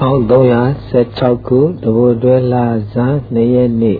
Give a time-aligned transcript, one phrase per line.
[0.00, 3.98] 1316ခုတဘိုတွဲလာဇန်2ရက်နေ့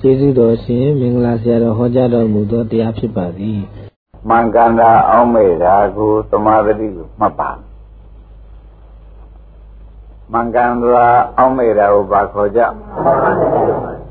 [0.00, 3.60] ကျေးဇူးတော်ရှင်မင်္ဂလာဆရာတော်ဟောကြားတော်မူသောတရားဖြစ်ပါသည်
[4.28, 7.50] မင်္ဂန္တာအောင်းမေတာကိုသမာဓိကိုမှတ်ပါ
[10.32, 11.06] မင်္ဂန္တာ
[11.38, 12.60] အောင်းမေတာကိုဘာခေါ်ကြ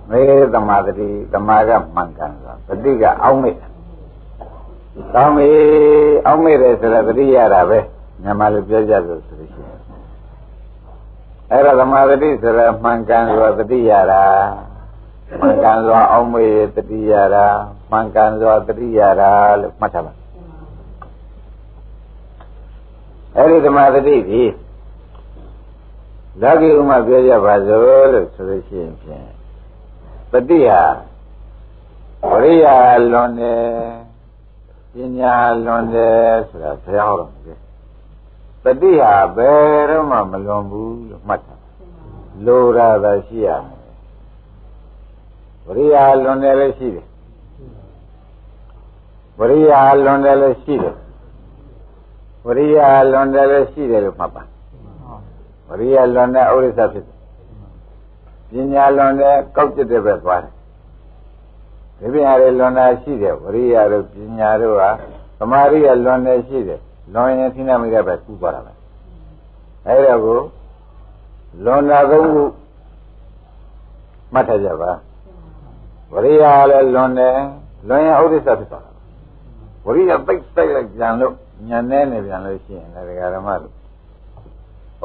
[0.09, 0.21] မေ
[0.53, 3.67] သမာဓိသမာကမင်္ဂန္တာပฏิကအောင်းမေတာ
[5.13, 5.49] ကောင်းပြီ
[6.25, 7.79] အောင်းမေတယ်ဆိုတော့တတိရတာပဲ
[8.21, 9.84] မြန်မာလိုပြောကြလို့ဆိုလို့ရှိရင်
[11.51, 14.25] အဲ့ဒါသမာဓိဆိုတော့မှန်ကန်စွာတတိရတာ
[15.39, 17.47] မှန်ကန်စွာအောင်းမေတတိရတာ
[17.91, 20.13] မှန်ကန်စွာတတိရတာလို့မှတ်ထားပါ
[23.35, 24.51] အဲ့ဒီသမာဓိကြီး
[26.41, 29.27] လောကီဥမာပြောကြပါစို့လို့ဆိုလို့ရှိရင်ဖြင့်
[30.31, 30.83] ပฏิဟာ
[32.29, 32.65] ဝရိယ
[33.11, 33.63] လွန်တယ်
[34.93, 37.59] ပညာလွန်တယ်ဆိုတာဘုရားဟောတော်မူတယ်
[38.65, 41.55] တတိဟာဘယ်တော့မှမလွန်ဘူးလို့မှတ်တာ
[42.45, 43.85] လိုရာသာရှိရမယ်
[45.65, 47.07] ဝရိယလွန်တယ်လည်းရှိတယ်
[49.39, 50.95] ဝရိယလွန်တယ်လည်းရှိတယ်
[52.45, 52.77] ဝရိယ
[53.11, 54.43] လွန်တယ်လည်းရှိတယ်လို့မှတ်ပါ
[55.67, 57.15] ဝရိယလွန်တဲ့ဥရိစ္ဆဖြစ်တယ်
[58.49, 60.53] ပညာလွန်တဲ့ကောက်ကျတဲ့ဘက်သွားတယ်
[61.99, 64.89] ဒီပညာတွေလွန်တာရှိတယ်ဝရိယတို့ပညာတို့ဟာ
[65.37, 66.81] သမာဓိကလွန်တယ်ရှိတယ်
[67.13, 68.73] လွန်ရင်သိနေမိတဲ့ပဲကူးသွားတာပဲ
[69.87, 70.39] အဲဒါကို
[71.63, 72.43] လွန်တာသုံးခု
[74.33, 74.91] မှတ်ထားကြပါ
[76.13, 77.35] ဝရိယလည်းလွန်တယ်
[77.87, 78.91] လွန်ရင်ဥဒိစ္စဖြစ်သွားတာ
[79.85, 81.33] ဝရိယပိတ်ပိတ်လိုက်ပြန်လို့
[81.67, 83.73] ညံနေနေပြန်လို့ရှိရင်လည်းဒကာဓမ္မတို့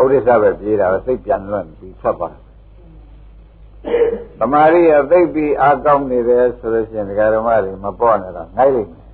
[0.02, 2.40] ဥဒိစ္စပဲပြေးတာပဲစိတ်ပြန်လွတ်ပြီးထွက်သွားတာ
[4.38, 9.04] သမာဓိရသိပြီးအားကောင်းနေတယ်ဆိုလို့ရှိရင်ဒကာဓမ္မတွေမပေါ့နဲ့တော့ငိုက်လိမ့်မယ်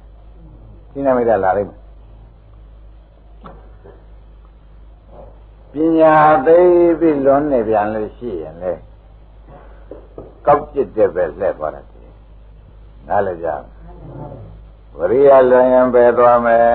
[0.91, 1.86] ရှင်းနေမိတာလာလိမ့်မယ်
[5.77, 6.15] ပညာ
[6.47, 6.59] သိ
[7.01, 8.73] ပြီးလွန်နေပြန်လို့ရှိရင်လေ
[10.47, 11.87] ကောက်ကျစ်တဲ့ပဲလှည့်သွားတယ်
[13.09, 13.49] နားလည်ကြ
[14.97, 16.67] ဝရိယလွန်ရင်ပဲသွားမယ်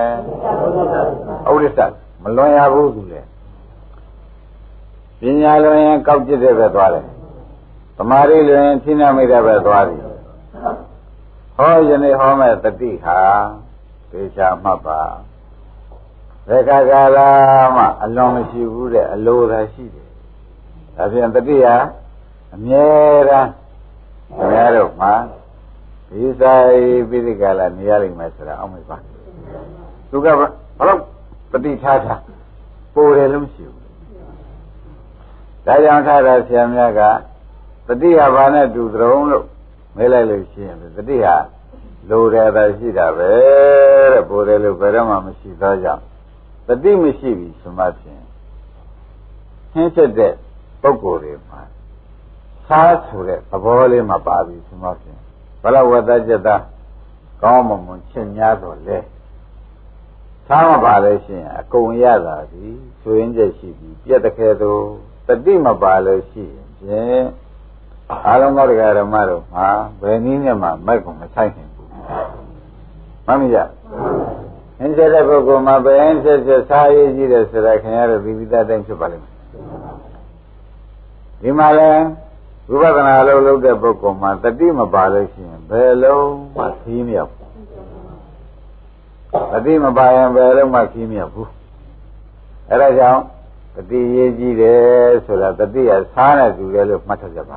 [1.52, 1.80] ဥဒိစ္စ
[2.22, 3.20] မလွန်ရဘူးသူလေ
[5.20, 7.06] ပညာလွန်ရင်ကောက်ကျစ်တဲ့ပဲသွားတယ်
[7.96, 9.96] သမာဓိလွင်ဖြင်းနာမိတဲ့ပဲသွားပြီ
[11.56, 13.18] ဟောယနေ့ဟောမဲ့တတိဟာ
[14.10, 15.00] သေချာမှတ်ပါ
[16.48, 17.18] ဘယ်ကကာလ
[17.76, 20.08] မှအလွန်မရှိဘူးတဲ့အလိုသာရှိတယ်
[20.96, 21.76] ဒါဖြင့်တတိဟာ
[22.54, 22.86] အမြဲ
[23.28, 23.50] တမ်း
[24.36, 25.12] ခင်ဗျားတို့မှာ
[26.08, 28.96] ဒီဆိုင်ပိဋကလာနေရလိမ့်မယ်ဆိုတာအောက်မေ့ပါ
[30.10, 30.46] သူကဘာ
[30.88, 31.00] လို့
[31.50, 32.20] ပฏิထားထား
[32.94, 33.80] ပိုတယ်လို့မရှိဘူး
[35.66, 37.00] ဒါကြောင့်ထားတာဆရာများက
[37.88, 39.46] တတိယဘာနဲ့တူသရုံလို့
[39.96, 41.26] မဲလိုက်လို့ရှိရင်တတိယ
[42.10, 43.30] လိုတယ်ပဲရှိတာပဲ
[44.12, 46.02] တဲ့ပိုတယ်လို့ဘယ်တော့မှမရှိသောကြောင့်
[46.66, 48.22] တတိမရှိပြီဆိုမှဖြင့်
[49.72, 50.32] ဟင်းချက်တဲ့
[50.82, 51.60] ပုဂ္ဂိုလ်တွေမှာ
[52.68, 55.20] စားဆိုတဲ့သဘောလေးမှပါပြီဆိုမှဖြင့်
[55.62, 56.48] ဘလဝတ္တจิต
[57.42, 58.98] ကောင်းမွန်မွန်ချင်များတော့လေ
[60.48, 62.66] စားမပါလို့ရှိရင်အကုန်ရတာဒီ
[63.02, 64.82] ဆိုရင်ချက်ရှိပြီပြက်တခဲတော့
[65.26, 67.24] တတိမပါလို့ရှိရင်ဖြင့်
[68.26, 69.66] အားလုံးသောတရားဓမ္မတို့မှာ
[70.00, 71.88] ဘယ်နည်းနဲ့မှမိုက်ကုန်မဆိုင်နိုင်ဘူး
[73.26, 73.58] မှန်မကြ
[74.82, 79.32] အင်းဆက်တဲ့ပုဂ္ဂိုလ်မှာဘယ်အင်းဆက်ဆက်စားရည်ကြည့်တယ်ဆိုတာခင်ဗျားတို့ဒီပိသားတိုင်းဖြစ်ပါလိမ့်မယ်
[81.42, 81.90] ဒီမှာလဲ
[82.70, 87.50] ဝိပဿနာအလုပ်လုပ်တဲ့ပုဂ္ဂိုလ်မှာတတိမပါလို့ရှိရင်ဘယ်လုံးမှခီးမရဘူး
[89.52, 91.50] တတိမပါရင်ဘယ်လုံးမှခီးမရဘူး
[92.70, 93.22] အဲဒါကြောင့်
[93.74, 97.56] တတိရေးကြည့်တယ်ဆိုတာတတိကစားနေသူတယ်လို့မှတ်ထားကြပါ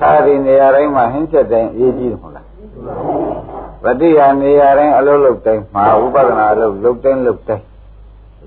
[0.00, 2.43] စားဒီနေရာတိုင်းမှာဟင်းချက်တိုင်းရေးကြည့်တယ်မဟုတ်လား
[3.84, 7.64] တတိယနေရာတိုင်းအလုပ်လုပ်တိုင်းမှာဥပဒနာအလုပ်လုပ်တိုင်းလုပ်တိုင်း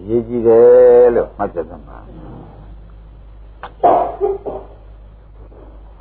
[0.08, 1.98] ရေးကြည့်တယ်လို့မှတ်ကြပါ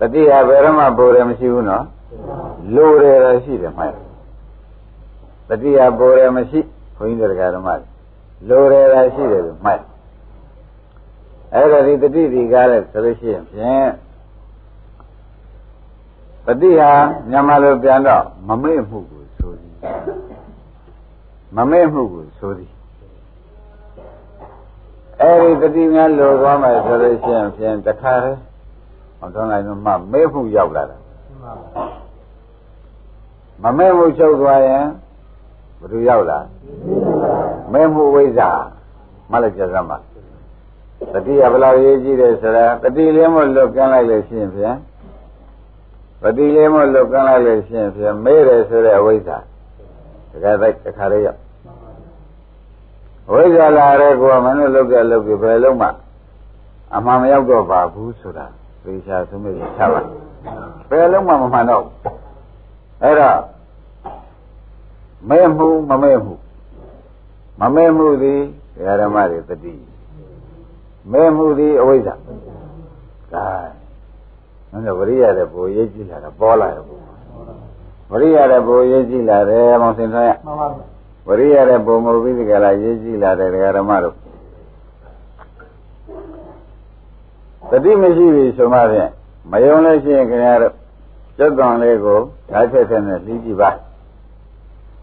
[0.00, 1.84] တတိယဘယ်တော့မှပိုတယ်မရှိဘူးနော်
[2.74, 3.92] လိုတယ်တော့ရှိတယ်မှတ်
[5.48, 6.60] တတိယပိုတယ်မရှိ
[6.96, 7.68] ခွင်းတရားဓမ္မ
[8.48, 9.80] လိုတယ်တော့ရှိတယ်လို့မှတ်
[11.54, 13.88] အဲ့ဒါဒီတတိဒီကားလဲဆိုလို့ရှိရင်ဖြင့်
[16.46, 16.90] တတိဟာ
[17.30, 19.74] မြန်မာလိုပြန်တော့မမေ့မှုကိုဆိုသည်
[21.56, 22.72] မမေ့မှုကိုဆိုသည်
[25.20, 28.40] အဲ့ဒီတတိများလိုသွားမယ်ဆိုလို့ရှိရင်ဖြင့်တခါတည်း
[29.18, 30.96] အောင်ထုံးလိုက်မှမေ့မှုရောက်လာတာ
[33.62, 34.84] မမေ့မှုချုပ်သွားရင်
[35.80, 36.38] ဘယ်သူရောက်လာ
[37.72, 38.50] မေ့မှုဝိဇ္ဇာ
[39.30, 39.98] မလည်းကြစမ်းပါ
[41.12, 44.76] တတိယဘယ်လောက်ရေးကြည့်တယ်ဆိုတာတတိလေးမလွတ်ကန်းလိုက်လို့ရှိရင်ဖြင့်
[46.22, 49.38] ပတိလေးမလွတ်ကန်းလိုက်လို့ရှိရင်ဖြင့်မေးတယ်ဆိုတဲ့အဝိဇ္ဇာ
[50.30, 51.40] တခါတိုက်တခါလေးရောက်
[53.28, 55.88] အဝိဇ္ဇာလာတဲ့ကောမင်းတို့လုတ်တဲ့လုတ်ပြီးဘယ်လုံးမှ
[56.94, 58.46] အမှန်မရောက်တော့ပါဘူးဆိုတာ
[58.84, 60.00] သေချာဆုံးဖြတ်ချပါ
[60.90, 61.84] ဘယ်လုံးမှမမှန်တော့
[63.02, 63.38] အဲ့တော့
[65.28, 66.34] မဲမှုမမဲမှု
[67.60, 68.40] မမဲမှုသည်
[69.00, 69.74] ဓမ္မတွေတတိ
[71.12, 72.14] မဲမှုသည်အဝိဇ္ဇာ
[73.32, 73.44] ဒါ
[74.84, 77.02] နော်ဝရိယတဲ့ဘိုးရေးကြည့်လာတာပေါ်လာတယ်ဘိုး
[78.10, 80.84] ဝရိယတဲ့ဘိုးရေးကြည့်လာတယ်မောင်စင်ထွန်းရမှန်ပါဗျာ
[81.28, 84.14] ဝရိယတဲ့ဘုံမဟုတ်ပြီးဒီကလာရေးကြည့်လာတဲ့ဓမ္မတို့
[87.70, 89.10] တတိမရှိပြီဆိုမှဖြင့်
[89.50, 90.74] မယုံလို့ရှိရင်ခင်ဗျားတို့
[91.36, 92.18] ကျွတ်တော်လေးကို
[92.50, 93.70] ဓာတ်ချက်ချက်နဲ့လှီးကြည့်ပါ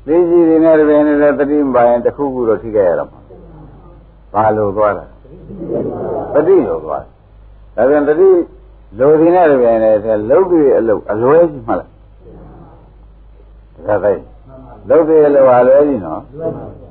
[0.05, 3.19] လှီးကြည့်နေတယ်ပြင်နေတဲ့တတိမပါရင်တစ်ခုခုတော့ထိခဲ့ရတော့မှာ
[4.33, 5.05] ဘာလို့သွားတာ
[6.33, 7.03] တတိလို့သွား
[7.75, 8.29] ဒါပြန်တတိ
[8.97, 11.89] လိုဒီနဲ့ပြင်နေတဲ့လုတ်ပြီးအလုတ်အလွဲကြီးမှလား
[13.87, 14.13] ဒါပဲ
[14.89, 16.21] လုတ်ပြီးအလုတ်အလွဲကြီးနော်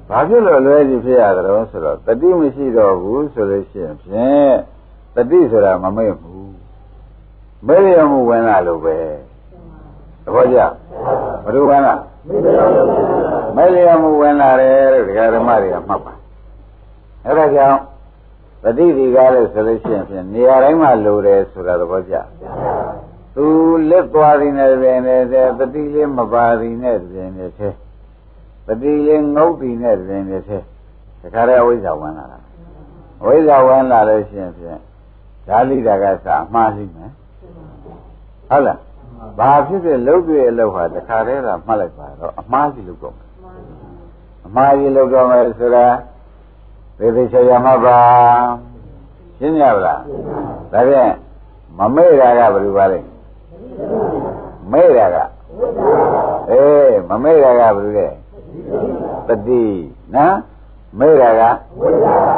[0.09, 4.55] ဘာဖြစ်လို့လွဲကြီးဖြစ်ရကြတော့ဆိုတော့တတိမရှိတော့ဘူးဆိုလို့ရှိရင်ဖြင့်
[5.15, 6.55] တတိဆိုတာမမေ့ဘူး
[7.67, 8.97] မေ့ရမှုဝင်လာလို့ပဲ
[10.25, 10.59] သဘောကျ
[11.45, 11.95] ဘယ်လိုဝင်လာ
[13.57, 16.13] မေ့ရမှုဝင်လာတယ်လို့ဒကာဓမ္မတွေကမှတ်ပါ
[17.25, 17.79] အဲ့ဒါကြောင့်
[18.62, 22.14] တတိဒီကားလို့ဆိုလို့ရှိရင်ဖြင့်နေရာတိုင်းမှာလိုတယ်ဆိုတာသဘောကျ
[23.35, 23.47] သူ
[23.91, 27.75] လက်သွားရင်းနဲ့ပြင်နေတဲ့တတိလေးမပါရင်းနဲ့ပြင်နေသေး
[28.67, 30.62] တတိလေးငုတ်ပြီးနဲ့ပြင်နေသေး
[31.20, 32.38] တခါတည်းအဝိဇ္ဇာဝင်လာတာ
[33.23, 34.81] အဝိဇ္ဇာဝင်လာလို့ရှိရင်ဖြင့်
[35.47, 37.11] ဓာလိတာကစာအမှားရှိမယ်
[38.49, 38.79] ဟုတ်လား
[39.38, 43.29] ဘာဖြစ်ဖြစ်လုတ်တွေ့အလုပ်ဟာတခါတည်းကမှတ်လိုက်ပါတော့အမှားကြီးလုတ်တော့မယ်
[44.47, 45.87] အမှားကြီးလုတ်တော့မယ်ဆိုတာ
[47.03, 47.99] သေသေးချာချာမှတ်ပါ
[49.39, 50.01] ရှင်းကြပါလား
[50.73, 51.13] ဒါဖြင့်
[51.79, 53.01] မမေ့တာကဘယ်လိုပါလဲ
[54.73, 55.17] မေ့တာက
[56.51, 58.09] အေးမမေ့တာကဘယ်လိုလဲ
[59.29, 59.63] တတိ
[60.15, 60.37] နော်
[60.99, 61.43] မေ့တာက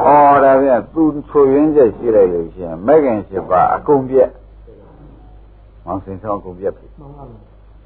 [0.06, 4.30] ဩော်ဒါပြန်သူချိုရင်းချက်ရှိလိုက်လို့ရှိရင်မဲခင်ရှိပါအကုန်ပြက်
[5.84, 7.40] မောင်စင်ဆောင်အကုန်ပြက်ပြီမှန်ပါဘူး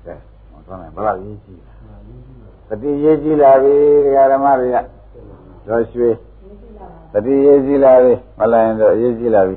[0.05, 0.15] ကဲ
[0.51, 1.61] မောင်သွားမယ်ဘယ်လောက်ရေးကြည့်
[2.69, 4.77] တတိရေးကြည့်လာပြီဒကာဓမ္မတွေက
[5.69, 6.09] တော့ရွှေ
[7.13, 9.57] တတိရေးကြည့်လာပြီမလာရင်တော့ရေးကြည့်လာပြီ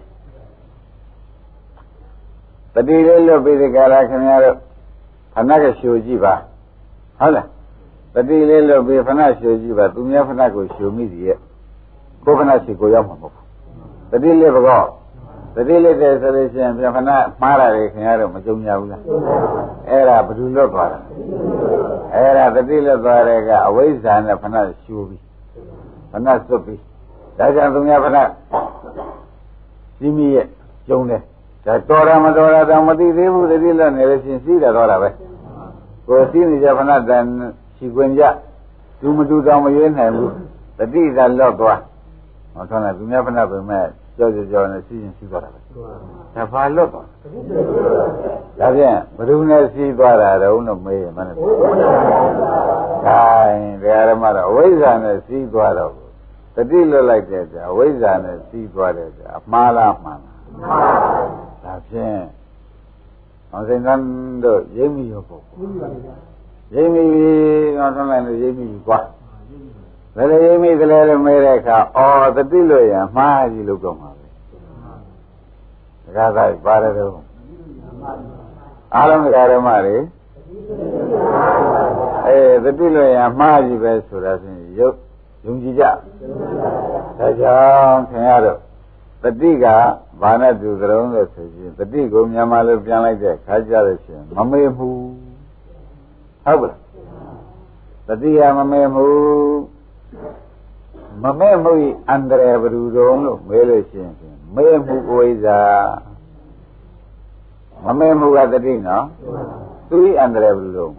[2.74, 4.56] တတိလေးလွတ်ပြီးဒီကရာခင်ဗျားတို့
[5.36, 6.34] ခဏကရှိုကြည့်ပါ
[7.20, 7.48] ဟုတ်လား
[8.14, 11.38] တတိလေးလွတ်ပြီးခဏရှိုကြည့်ပါသူများခဏကိုရှိုမိစီရဲ့
[12.24, 13.46] ကိုခဏရှိကိုရောက်မှာမဟုတ်ဘူး
[14.12, 14.82] တတိလေးဘော
[15.56, 17.10] တတိလေးတည်းဆိုလို့ရှိရင်ပြန်ခဏ
[17.42, 19.02] မှားတာလေခင်ဗျားတို့မကြုံကြဘူးလား
[19.90, 21.00] အဲ့ဒါဘယ်သူလွတ်သွားတာ
[22.14, 25.22] အဲ့ဒါတတိလွတ်သွားတဲ့ကအဝိဇ္ဇာနဲ့ခဏရှိုပြီး
[26.12, 26.82] ခဏစွတ်ပြီး
[27.38, 28.18] ဒါကြောင့်သူများခဏ
[30.00, 30.46] စီးမိရဲ့
[30.88, 31.22] ကျုံတယ်
[31.66, 35.10] ဒါတော်တာမတော်တာတော့မသိသေးဘူးတတိလက်နေလို့ရှိရင်စီးတယ်တော့တာပဲ
[36.08, 37.24] ကိုယ်စီးနေကြဖဏတန်
[37.78, 38.24] ရှိခွင်ကြ
[39.02, 40.32] သူမတူတောင်မရွေးနိုင်ဘူး
[40.78, 41.80] တတိကလော့သွား
[42.54, 43.86] ဟောထားတယ်သူများဖဏပဲမဲ့
[44.18, 45.60] ကြောက်ကြောက်နဲ့စီးရင်စီးသွားတာပဲ
[46.36, 47.06] ဒါဘာလော့သွား
[48.60, 51.42] ဒါဖြင့်ဘယ်သူနဲ့စီးသွားတာတုံးလို့မေးရင်မနဲ့ဒါ
[53.50, 55.92] ရင်ဒကာရမတော့အဝိဇ္ဇာနဲ့စီးသွားတော့
[56.56, 60.84] တတိလွတ်လိုက်တဲ့ကြာအဝိဇ္ဇာနဲ့စီးသွားတဲ့ကြာအမှားလားမှန်လားမှန်ပါ
[61.64, 62.22] ဒါဖြင့်
[63.52, 64.04] အောင်စိန်ကန်း
[64.44, 65.44] တို့ရိပ်မိရောပေါ့
[66.74, 67.34] ရိပ်မိပြီ
[67.78, 69.00] တော့ဆုံးလိုက်လို့ရိပ်မိပြီကွာ
[70.16, 74.28] ဘယ်လိုရိပ်မိကလေးလို့မေးတဲ့အခါအော်တတိလို့ရမှားကြီးလို့တော့မှာပဲ
[76.18, 77.12] ဒါကသာပါတယ်တော့
[78.96, 79.26] အားလုံးဓ
[79.60, 79.98] မ္မတွေ
[82.28, 84.98] အေးတတိလို့ရမှားကြီးပဲဆိုတာဖြင့်ရုပ်
[85.46, 85.84] ယုံကြည်ကြ
[87.20, 88.58] ဒါကြောင့်ခင်ဗျားတို့
[89.24, 89.66] တတိက
[90.22, 94.90] ဘာနဲ့တူကြုံလို့ဆိုရင်တတိကိုမြန်မာလိုပြန်လိုက်တဲ့ခါကြလို့ရှိရင်မမေ့မှု
[96.46, 96.80] ဟုတ်ပါလား
[98.08, 99.08] တတိကမမေ့မှု
[101.24, 104.14] မမေ့မှုဤအန္တရာယ်ဘယ်သူတုံးလို့မေးလို့ရှိရင်
[104.56, 105.60] မေ့မှုကိုဣဇာ
[107.86, 109.06] မမေ့မှုကတတိနော်
[109.90, 110.94] သူဤအန္တရာယ်ဘယ်သူတုံး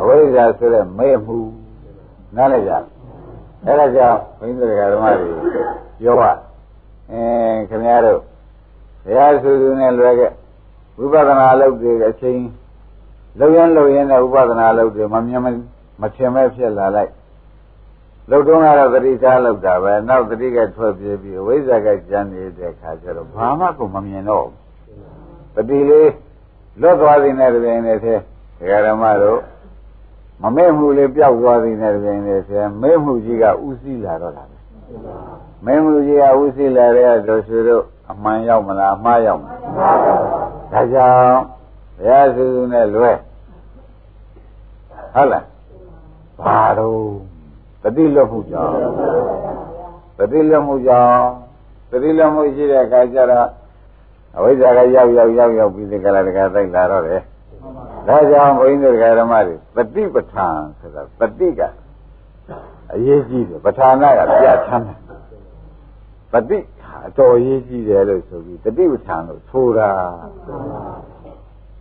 [0.00, 1.38] အဝိဇ္ဇာဆိုတဲ့မေ့မှု
[2.36, 2.72] နားလည်ကြ
[3.64, 5.28] အဲ့ဒါကြောင့်ဘုန်းကြီးတွေကဓမ္မတွေ
[6.00, 6.30] ပြောပါ
[7.10, 7.22] အဲ
[7.68, 8.20] ခင်ဗျားတို့
[9.04, 10.32] ဘုရားဆူဆူနဲ့လွယ်ခဲ့
[10.98, 12.40] ဝိပဿနာလုပ်တွေအချိန်
[13.38, 15.42] လုံရင်လုံရင်နဲ့ဥပဒနာလုပ်တွေမမြင်
[16.00, 17.12] မထင်မဲ့ဖြစ်လာလိုက်
[18.30, 24.54] လုံတုံးကတော့သတိထားလောက်တာပဲနောက်သတိကထွက်ပြေးပြီးအဝိဇ္ဇာကကျန်နေတဲ့ခါကျတော့ဘာမှကိုမမြင်တော့ဘူး
[25.54, 26.10] တတိလေး
[26.80, 28.18] လွတ်သွားသည်နဲ့တပြိုင်တည်းသေး
[28.58, 29.38] ဒကာရမတို့
[30.42, 34.56] မမဲ့မှုလေးပျောက်သွားသည်နဲ့တပြိုင်တည်းသေးမဲ့မှုကြီးကဥသိလာတော့တာပဲ
[35.64, 39.56] မင်းမှုကြီးကဥသိလာတဲ့တို့ဆိုတော့အမှန်ရောက်မလားအမှားရောက်မလား
[40.72, 41.40] ဒါကြောင့်
[41.98, 43.10] ဘုရားစုစုနဲ့လွဲ
[45.14, 45.44] ဟုတ်လား
[46.40, 46.98] ဘာတော့
[47.82, 48.72] တတိလွတ်မှုကြောင့်
[50.18, 51.24] တတိလွတ်မှုကြောင့်
[51.90, 53.48] သတိလုံးမှုရှိတဲ့အခါကျတော့
[54.36, 57.22] အဝိဇ္ဇာကရောက်ရောက်ရောက်ရောက်ပြီးဒီကလာတကတိုက်လာတော့တယ်
[58.07, 61.61] ဒါကြောင့်ဘုန်းကြီးတို့ဓမ္မတွေပฏิပဋ္ဌာန်ဆိုတာပฏิက
[62.93, 64.99] အရေးကြီးတယ်ပဋ္ဌာနာကပြချမ်းတယ်
[66.33, 66.57] ပฏิ
[67.07, 69.89] အတော်အရေးကြီးတယ်လို့ဆိုပြီးပฏิပဋ္ဌာန်လို့ဆိုတာ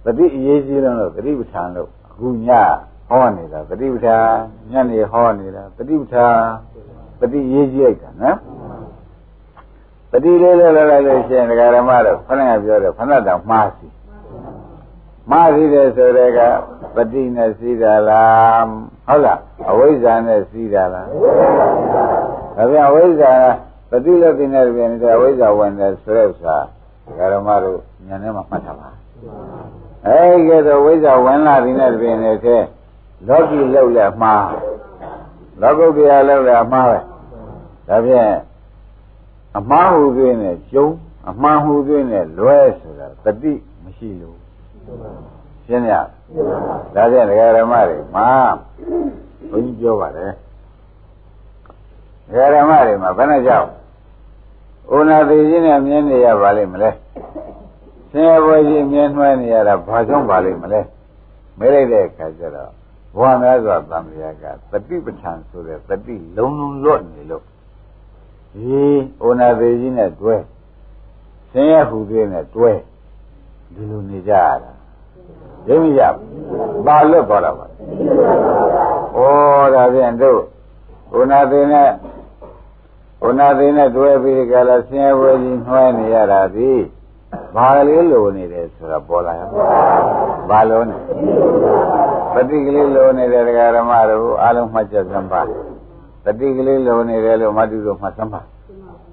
[0.05, 2.49] ပฏิအရေးကြီးတယ်လို့ပฏิပဋ္ဌာန်လို့အခုည
[3.09, 4.29] ဟောနေတာပฏิပဋ္ဌာန်
[4.71, 6.37] ညနေဟောနေတာပฏิပဋ္ဌာန်
[7.21, 8.39] ပฏิအရေးကြီးလိုက်တာနော်
[10.11, 13.87] ပฏิလေးလေးလိုက်လို့ရှိရင်ဒကာရမတို့ခဏကပြောတယ်ခဏတောင်မှားစီ
[15.30, 16.40] မှားစီတယ်ဆိုတဲ့က
[16.96, 18.70] ပฏิနဲ့စီးတာလား
[19.08, 21.08] ဟုတ်လားအဝိဇ္ဇာနဲ့စီးတာလား
[22.56, 23.32] ဒါပြန်အဝိဇ္ဇာ
[23.90, 26.58] ပฏิလက်တင်တဲ့ပြန်တဲ့အဝိဇ္ဇာဝင်တယ်ဆိုတဲ့ဥစ္စာ
[27.06, 28.90] ဒကာရမတို့ဉာဏ်ထဲမှာမှတ်ထားပါ
[30.06, 32.64] အဲဒီကဲတော့ဝိဇ္ဇာဝင်လာပြီနဲ့ပြင်နေတဲ့
[33.28, 34.48] လောကီလောက်လက်မှား
[35.62, 37.00] လောကုတ္တရာလောက်လက်မှားပဲ
[37.88, 38.32] ဒါဖြင့်
[39.58, 40.88] အမှားဟုသွင်းနဲ့ကျုံ
[41.30, 44.39] အမှားဟုသွင်းနဲ့လွဲဆိုတာတတိမရှိလို့
[45.66, 45.94] ရှင်းရ
[46.96, 48.28] ဒါဖြင့်ဒကာရမတွေမှာ
[49.52, 50.32] ဘုန်းကြီးပြောပါတယ်
[52.28, 53.68] ဒကာရမတွေမှာဘယ်နဲ့ကြောက်
[54.96, 56.90] ဥနာသေးခြင်းနဲ့မြင်နေရပါလိမ့်မလဲ
[58.12, 60.82] ဆင်းရဲပွဲကြီးမြင်နှွဲနေရတာဘာကြောင့်ပါလိမ့်မလဲ
[61.60, 62.72] မဲလိုက်တဲ့အခါကျတော့
[63.16, 67.44] ဘဝများစွာသံဃာကတတိပဋ္ဌာန်ဆိုတဲ့တတိလုံးလုံးလွတ်နေလို့
[68.54, 68.82] ဒီ
[69.24, 70.36] ဩနာသေးကြီးနဲ့တွဲ
[71.52, 72.72] ဆင်းရဲဟူသေးနဲ့တွဲ
[73.74, 74.72] ဒီလိုနေကြရတာ
[75.68, 76.04] သိမိကြ
[76.86, 79.20] ပါလွတ်သွားတာပါဩ
[79.74, 80.42] ဒါဖြင့်တို့
[81.16, 81.90] ဩနာသေးနဲ့
[83.26, 86.72] ဩနာသေးနဲ့တွဲပြီးကြလားဆင်းရဲဝဲကြီးနှွှဲနေရတာဒီ
[87.56, 89.42] ဘာလေးလိုနေတယ်ဆိုတာပေါ်လာရ
[90.50, 90.98] ဘာလို့နေ
[92.34, 95.42] ပฏิကလေးလိုနေတဲ့ဒကာရမတို့အားလုံးမှတ်ချက်စမ်းပါ
[96.26, 98.42] တတိကလေးလုံနေတယ်လို့မတုတို့မှတ်သမ်းပါ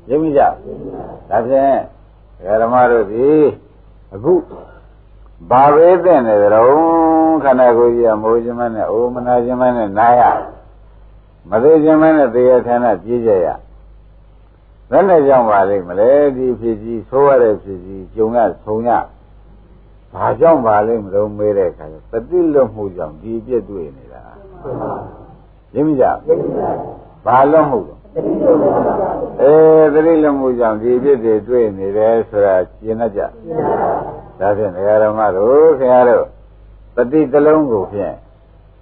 [0.09, 0.41] ရမိကြ
[1.31, 1.77] ဒါဖြင့်
[2.63, 3.29] ဓမ္မတို့ဒီ
[4.15, 4.33] အခု
[5.51, 10.23] ဘာပဲတဲ့နေကြတော့ခန္ဓာကိုယ်ကြီးကမိုးခြင်းမနဲ့အိုမနာခြင်းမနဲ့နာရ
[11.51, 13.49] မသေးခြင်းမနဲ့သေရဌာနပြေးကြရ
[14.91, 18.91] ဘယ်နဲ့ကြောင့်ပါလိမ့်မလဲဒီဖြစ်ကြီးသိုးရတဲ့ဖြစ်ကြီးဂျုံရဆုံရ
[20.13, 24.23] ဘာကြောင့်ပါလိမ့်မလို့မေးတဲ့အခါပฏิလွတ်မှုကြောင့်ဒီပြည့်တွေ့နေတာ
[25.75, 26.05] ရင်းမကြ
[27.27, 28.01] ဘာလို့မှုလို့
[29.41, 29.55] အဲ
[29.93, 33.21] သတိလွတ်မှုကြောင့်ဒီပြည့်တွေတွေ့နေတယ်ဆိုတာရှင်းတတ်ကြ
[34.41, 36.27] ဒါဖြင့်ဒကာရမတို့ခင်ဗျားတို့
[36.95, 38.15] ပฏิတလုံးကိုဖြင့်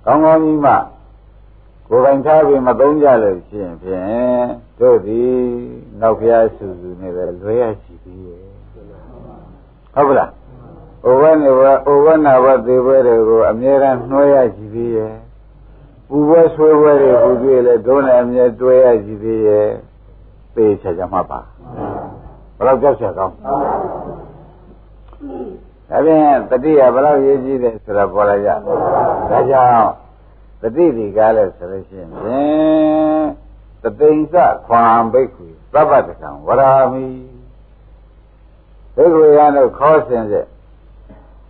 [0.04, 0.72] ကောင်းကောင်းကြီးမှ
[1.88, 4.44] ကိုယ်ပိုင်ထားပြီးမသုံးကြလို့ရှိရင်ဖြင့်
[4.80, 5.22] တို့ဒီ
[6.00, 8.42] နောက်ဖျားဆူဆူနေပဲလွဲရရှိသေးရဲ့
[9.94, 10.30] ဟုတ်ကလား
[11.06, 15.14] ဩဝနေဝဩဝနာဝသေဘွဲတွေကိုအမြဲတမ်းနှွှဲရရှိသေးရဲ့
[16.08, 19.68] ပူပွဲဆွေးပွဲတွေဟူတွေ့လဲဒုနဲ့အမြဲတွဲရရှိသေးရဲ့
[20.54, 21.40] သေချာချာမှပါ
[22.58, 23.34] ဘယ်တော့ကြောက်ချာကောင်း
[25.88, 28.50] ဒါပြန်တတိယဘယ်လောက်ရေးကြည့်တယ်ဆိုတာပေါ်လာကြ
[29.30, 29.90] ဒါကြောင့်
[30.60, 33.26] တတိဒီကားလဲဆိုလို့ရှိရင်ဖြင့်
[33.82, 34.34] တသိဉ္စ
[34.66, 37.06] ခွန်ဘိက္ခုသဗ္ဗတကံဝရာမိ
[38.94, 40.46] ဘိက္ခုရတို့ခေါ်စင်တဲ့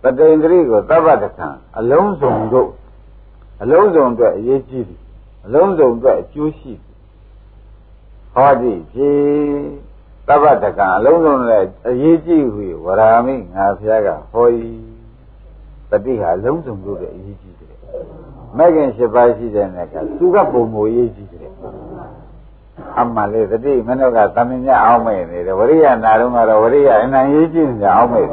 [0.03, 2.69] တတိန္ဒရိကိုသဗ္ဗတကံအလုံးစုံတို့
[3.61, 5.01] အလုံးစုံအတွက်အရေးကြီးသည်
[5.45, 6.95] အလုံးစုံအတွက်အကျိုးရှိသည်
[8.33, 9.11] ဟောဒီဖြေ
[10.27, 14.65] သဗ္ဗတကံအလုံးစုံနဲ့အရေးကြီးဟူဝရာမိငါဖျားကဟောဤ
[15.89, 17.71] တတိဟာအလုံးစုံတို့ရဲ့အရေးကြီးတယ်
[18.57, 21.51] မဲ့ခင်၈ပါးရှိတဲ့နဲ့ကသူကပုံမူရေးကြီးတယ်
[22.99, 28.27] အမှန်လေတတိမနောကသမင်မြအောင်မဲ့နေတယ်ဝရိယနာတော့ကတော့ဝရိယအနံရေးကြီးနေအောင်မဲ့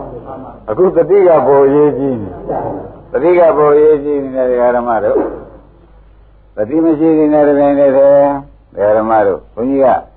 [0.70, 2.30] အခုတတိကပုံရေးကြီးနေ
[3.12, 5.18] တတိကပုံရေးကြီးနေတဲ့ဓမ္မတို့
[6.56, 7.94] တတိမရှိနေတဲ့တွင်လည်း
[8.98, 10.11] ဓမ္မတို့ဘုန်းကြီးက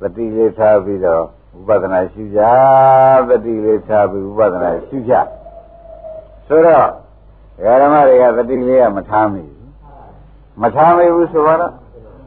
[0.00, 1.24] တတိလေးထားပြီးတော့
[1.58, 2.40] ဥပဒနာရှုကြ
[3.28, 5.14] တတိလေးထားပြီးဥပဒနာရှုကြ
[6.46, 6.86] ဆိုတော့
[7.82, 9.70] ဓမ္မတွေကတတိလေးကမထားမိဘူး
[10.62, 11.72] မထားမိဘူးဆိုတော့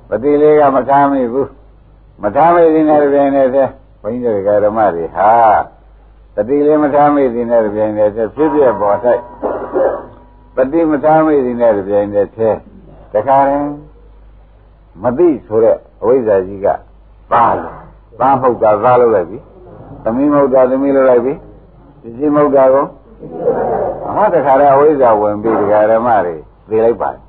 [0.09, 1.49] ပတိလေးကမထားမိဘူး
[2.23, 3.67] မထားမိသေးတဲ့ပြင်နေတဲ့
[4.01, 5.31] ဘုန်းကြီးတွေကဓမ္မတွေဟာ
[6.35, 9.21] ပတိလေးမထားမိသေးတဲ့ပြင်နေတဲ့ဖြစ်ဖြစ်ပေါ်တိုက်
[10.55, 12.55] ပတိမထားမိသေးတဲ့ပြင်နေတဲ့
[13.13, 13.67] တခါရင်
[15.03, 16.67] မသိဆိုတဲ့အဝိဇ္ဇာကြီးက
[17.31, 17.73] ပါလို့
[18.19, 19.37] ပါမဟုတ်တာသားလို့လိုက်ပြီ
[20.03, 21.33] သမီးမဟုတ်တာသမီးလို့လိုက်ပြီ
[22.01, 22.85] ဒီကြီးမဟုတ်တာကို
[24.15, 26.35] ဟောတခါတော့အဝိဇ္ဇာဝင်ပြီးဒကာဓမ္မတွေ
[26.69, 27.19] သိလိုက်ပါတယ်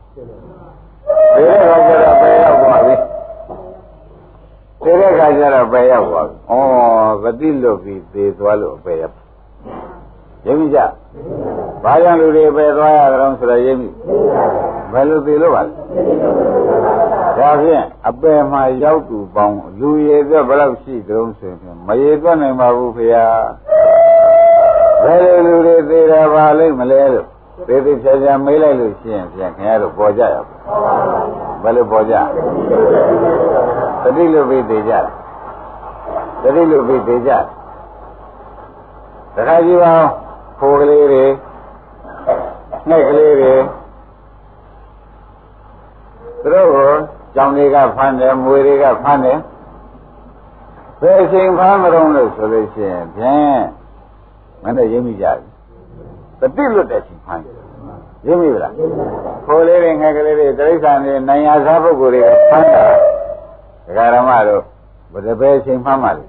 [1.34, 2.94] သိတဲ့ခါကျတော့ပဲရောက်သွားပြီ
[4.82, 9.19] သိတဲ့ခါကျတော့ပဲရောက်သွားပြီဩဂတိလွတ်ပြီးသေသွားလို့ပဲရောက်
[10.46, 10.78] ရမိကြ
[11.82, 13.88] ဘာကြောင့်လူတွေပဲသွားရကြအောင်ဆိုတော့ရမိ
[14.92, 15.72] ဘယ်လိုသေလို့ပါလဲ
[17.36, 23.26] ဒဒါဖြင့်အပယ်မှာရောက်သူပေါင်းလူရည်အတွက်ဘယ်လောက်ရှိကြုံဆိုရင်မရည်သွက်နိုင်ပါဘူးဖေဟာ
[25.04, 27.26] ဘယ်လိုလူတွေသေးတာပါလိမ့်မလဲလို့
[27.66, 30.42] သေသေးချာချာမေးလိုက်လို့ရှိရင်ပြန်ခင်ဗျားတို့ပေါ်ကြရပါ
[31.62, 32.14] ဘယ်လိုပေါ်ကြ
[34.02, 34.92] တတိလူပြီးသေးကြ
[36.42, 37.32] တတိလူပြီးသေးကြ
[39.34, 39.94] တခါကြီးပါ
[40.60, 41.24] ဖိုးကလေးတွေ
[42.88, 43.54] ငှက်ကလေးတွေ
[46.42, 46.90] သူတို့ကို
[47.34, 49.38] ကြောင်တွေကဖမ်းတယ်မွေတွေကဖမ်းတယ်
[51.00, 53.62] ဘယ်အချိန်ဖမ်းမလို့လို့ဆိုလို့ရှိရင်ဖြင့်
[54.62, 55.48] မနဲ့ရင်းမိကြပြီ
[56.40, 57.54] တတိလွတ်တဲ့အချိန်ဖမ်းတယ်
[58.26, 58.72] ရင်းမိဗလား
[59.46, 62.84] ခိုးလေးတွေငှက်ကလေးတွေတိရစ္ဆာန်တွေနိုင်ရစားပုဂ္ဂိုလ်တွေကဖမ်းတာ
[63.86, 64.62] ဒကာရမတို့
[65.12, 66.22] ဘယ်ဘယ်အချိန်ဖမ်းမှလဲ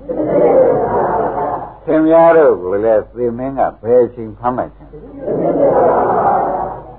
[1.85, 4.91] သင်များတို့ကိုလည်းသေမင်းကဘယ်အချိန်ဖမ်းမှချင်း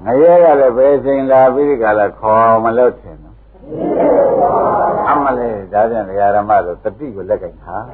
[0.04, 3.36] ငရဲကလည်းဘယ်အချိန်လာပြီးဒီကလာခေါ်မလို့ထင်တော့
[5.08, 7.84] အမလေးဒါပြန်ဒကာရမတို့တတိကိုလက်ကင်ထား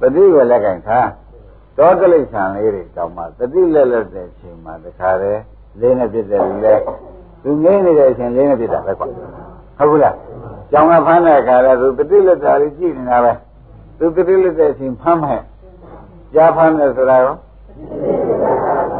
[0.00, 1.08] တတိကိုလက်ကင်ထား
[1.78, 5.40] တောတလိษံလေးတွေတောင်မှတတိလက်လက်တဲ့အချိန်မှာတခါတည်း
[5.80, 6.74] လေးနဲ့ပြည့်တယ်လူလဲ
[7.42, 9.06] သူငိမ့်နေတဲ့အချိန်လေးနဲ့ပြည့်တာပဲကွာ
[9.78, 10.16] ဟုတ်ဘူးလား
[10.70, 13.32] ကျောင်းကဖမ်းတဲ့အခါလဲသူတတိလက်တာလေးကြည့်နေတာပဲ
[13.98, 15.40] သူတတိလက်တဲ့အချိန်ဖမ်းမဲ့
[16.34, 17.34] ကြားဖမ်းတယ်ဆိုတာရော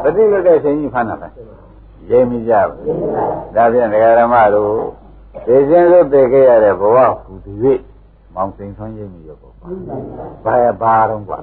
[0.03, 1.29] တတိလက်တဲ့အချိန်ကြီးဖမ်းတာပဲ
[2.11, 2.63] ရိပ်မိကြပါ
[3.55, 4.73] ဒါဖြင့်ဒကာရမတို့
[5.47, 7.59] ဒေဇင်းလို့တည်ခဲ့ရတဲ့ဘဝဟူသည်၍
[8.35, 9.55] မောင်စိန်ဆွမ်းရိပ်မိရောပေါ့
[10.45, 11.39] ဘာရဘာတော့ကွာ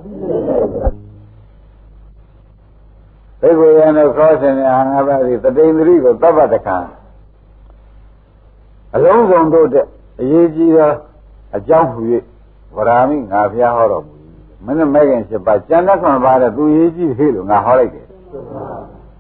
[3.41, 6.77] ဘိက္ခုယံတို့ခေါ်စဉ်အာငါပါတိတတိန္ဒရိကိုသဗ္ဗတကံ
[8.95, 9.85] အလုံးစုံတို့တဲ့
[10.21, 10.91] အရေးကြီးသော
[11.55, 12.01] အကြောင်းဟူ၍
[12.75, 14.20] ဗရာမိငါဖျားဟောတော်မူ
[14.65, 18.05] မင်းမဲ့ခင်7ပါးကျန်တဲ့ခွန်ပါတဲ့သူရေးကြီးသေးလို့ငါဟောလိုက်တယ်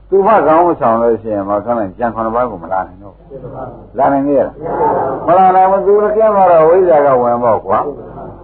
[0.09, 3.15] သူမကောင်းဆောင်လို့ရှိရင်မကောင်းရင်ကြံခွန်ပါးကိုမလာနိုင်တော့
[3.97, 4.53] လာနိုင်ကြရလား
[5.27, 7.79] မလာနိုင်ဘူးသူကင်းတော့ဝိဇ္ဇာကဝင်ပေါ့ကွာ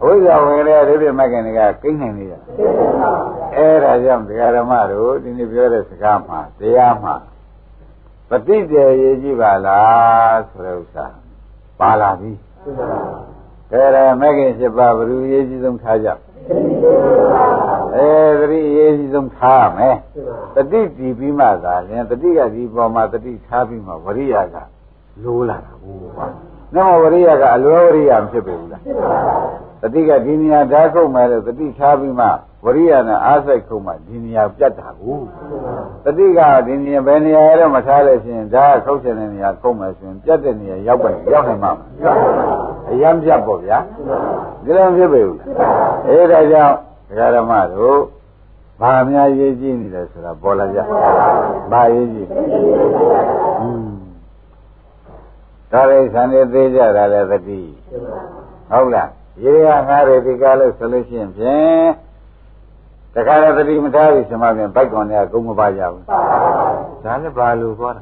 [0.03, 2.33] ဝိဇ္ဇာဝင်တဲ့ဒီပြမဲ့ခင်တွေကကိန်းနိုင်နေရ
[3.55, 7.15] အဲ့ဒါကြောင့်ဒကာဓမ္မတို့ဒီနေ့ပြောတဲ့စကားမှာတရားမှာ
[8.29, 11.05] ပฏิတေရေးကြည့်ပါလားဆိုတဲ့ဥစ္စာ
[11.79, 12.31] ပါလာပြီ
[13.71, 16.09] ဒါရမဲ့ခင်7ပါးဘယ်လိုရေးကြီးဆုံးထားကြ
[17.95, 19.95] အဲသတိရေးကြီးဆုံးထားမယ်
[20.55, 24.55] တတိတည်ပြီးမှသာလင်တတိကဒီပေါ်မှာတတိထားပြီးမှဝရိယက
[25.23, 26.25] လိုးလာတာဟုတ်ပါ
[26.75, 28.81] နမဝရိယကအလွယ်ဝရိယမဖြစ်ပေဘူးလား
[29.81, 32.27] တတိကဒီနေရာဓာတ်ခုတ်မယ်လို့တတိထားပြီးမှ
[32.65, 35.17] ဝရိယနဲ့အားစိတ်ခုတ်မှဒီနေရာပြတ်တာကို
[36.03, 41.71] တတိကဒီနေရာဘယ်နေရာရဲမထားလို့ရှိရင်ဓာတ်ခုတ်ချင်တဲ့နေရာခုတ်မယ်ဆိုရင်ပြတ်တဲ့နေရာရောက်ပဲရောက်နိုင်မှာ
[42.89, 43.79] အယံပြတ်ပေါ့ဗျာ
[44.63, 45.49] ဒီလိုဖြစ်ပေဘူးလား
[46.07, 46.75] အဲဒါကြောင့်
[47.09, 47.99] ဒကာဓမ္မတို့
[48.81, 50.79] ဘာများရေးကြည့်နေလဲဆိုတာပေါ်လာကြ
[51.71, 52.29] ဘာရေးကြည့်
[53.59, 53.89] อืม
[55.71, 57.61] ဒါရိသံနေသေးကြတာလည်းသတိ
[58.71, 59.09] ဟုတ်လား
[59.43, 61.87] ရေရငါးတွေဒီကားလို့ဆိုလို့ရှိရင်ဖြင့်
[63.13, 68.01] တခါတော့သတိမထားဘူးရှင်မပြန်ဘိုက်ကွန်တွေကကုန်းမပါကြဘူးဒါလည်းဘာလို့သွားတာ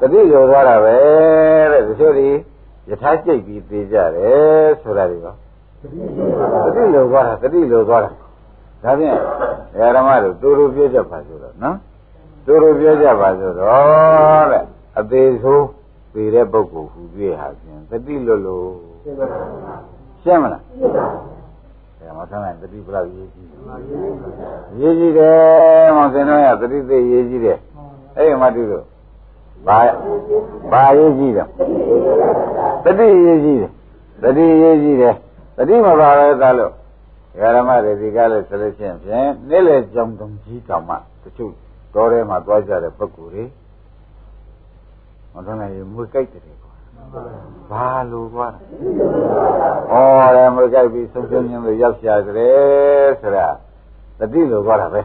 [0.00, 0.96] သတိလိုသွားတာပဲ
[1.72, 2.28] တဲ့တချို့ဒီ
[2.88, 5.34] ယထာကြိတ်ပြီးသေးကြတယ်ဆိုတာတွေရော
[6.64, 8.10] သတိလိုသွားတာသတိလိုသွားတာ
[8.82, 9.16] ဒါဖြင့်
[9.96, 11.76] ဓမ္မတို့တူတူပြောကြပါဆိုတော့နော်
[12.46, 14.64] တူတူပြောကြပါဆိုတော့တဲ့
[14.98, 15.66] အသေးဆုံး
[16.12, 17.00] ပေတဲ့ပုဂ္ဂိုလ်ဟူ၍
[17.38, 21.12] ဟာဖြင့်တတိလွတ်လို့ ရှင်းမလားရှင်းပါဒါ
[22.16, 23.48] မှဆန်းလိုက်တတိပလောက်ရေးကြည့်
[24.80, 27.58] ရေးကြည့်တယ်မောင်စင်တို့ရတတိသိရေးကြည့်တယ်
[28.16, 28.84] အဲ့ဒီမှတူလို့
[29.66, 29.78] ဘာ
[30.72, 31.46] ဘာရေးကြည့်တယ်
[32.84, 33.70] တတိရေးကြည့်တယ်
[34.22, 35.14] တတိရေးကြည့်တယ်
[35.56, 36.72] တတိမပါပဲသားလို့
[37.40, 41.52] ဓမ္မတွေဒီကားလို့ဆိုလို့ရှိရင်ဖြင့်နေ့လေကြောင်တုံကြီးတောင်မှတချို့
[41.94, 43.44] တော်ထဲမှာသွားကြတဲ့ပုဂ္ဂိုလ်တွေ
[45.32, 46.61] မတော်နိုင်မွေကြိုက်တယ်ကွာ
[47.70, 48.48] ဘာလို့ကွာ
[49.90, 49.94] ဩ
[50.36, 53.48] တယ်မွေကြိုက်ပြီးဆုံးဆုံးချင်းလို့ရောက်ရှာကြတယ်ဆိုတာ
[54.18, 55.00] တတိလို့ကွာတာပဲ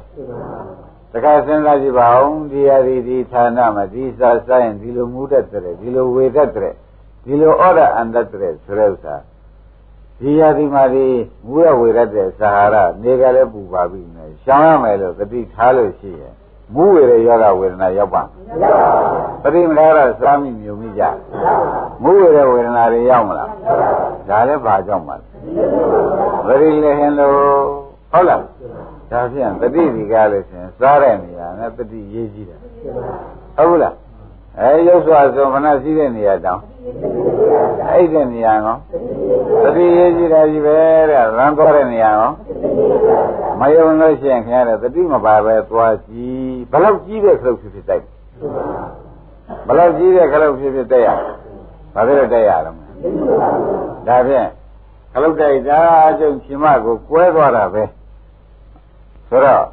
[1.11, 6.73] တခါစဉ်းစားကြည့်ပါဦးဒီရဒီဒီဌာနမှာဒီစာဆိုင်ဒီလိုမူတတ်တယ်ဒီလိုဝေတတ်တယ်
[7.23, 9.15] ဒီလိုဩရအန္တတ်တယ်ဆိုတဲ့ဥစ္စာ
[10.19, 11.05] ဒီရဒီမှာဒီ
[11.47, 16.35] မူရဝေရတဲ့သဟာရနေကလည်းပူပါပြီနဲ့ရှောင်းရမယ်လို့တတိထားလို့ရှိရင်
[16.75, 18.21] မူးဝေတဲ့ယောဂဝေဒနာရောက်ပါ
[19.41, 21.03] ပရိမလားတော့စားမိမြုံမိကြ
[22.03, 23.49] မူးဝေတဲ့ဝေဒနာတွေရောက်မလား
[24.29, 25.25] ဒါလည်းဘာကြောင့်ပါလဲ
[26.45, 27.37] ပရိလည်းဟင်လို့
[28.11, 28.41] ဟုတ်လား
[29.11, 32.59] ဒါဖြင့်တတိဒီကားလို့ရှင်စားတဲ့နေရာနဲ့တတိရေးကြည့်တယ်
[33.57, 33.95] ဟုတ်ဘူးလား
[34.61, 36.61] အဲရုပ်စွာဆိုမနာရှိတဲ့နေရာတောင်
[37.91, 38.77] အဲ့တဲ့နေရာကော
[39.63, 40.75] တတိရေးကြည့်တာကြီးပဲ
[41.09, 42.31] တဲ့ရန်သွားတဲ့နေရာကော
[43.59, 48.05] မယုံလို့ရှိရင်ခင်ဗျားတို့တတိမပါပဲသွားကြည့်ဘလောက်ကြီးတဲ့ခလုတ်ဖြစ်ဖြစ်တိုက်
[49.67, 51.09] ဘလောက်ကြီးတဲ့ခလုတ်ဖြစ်ဖြစ်တိုက်ရ
[51.95, 52.89] ဘဘာဖြစ်လို့တိုက်ရတော့မလဲ
[54.07, 54.47] ဒါဖြင့်
[55.13, 57.83] ခလုတ်တိုက်တာအကျုံရှင်မကိုကွဲသွားတာပဲ
[59.29, 59.63] ဆိုတော့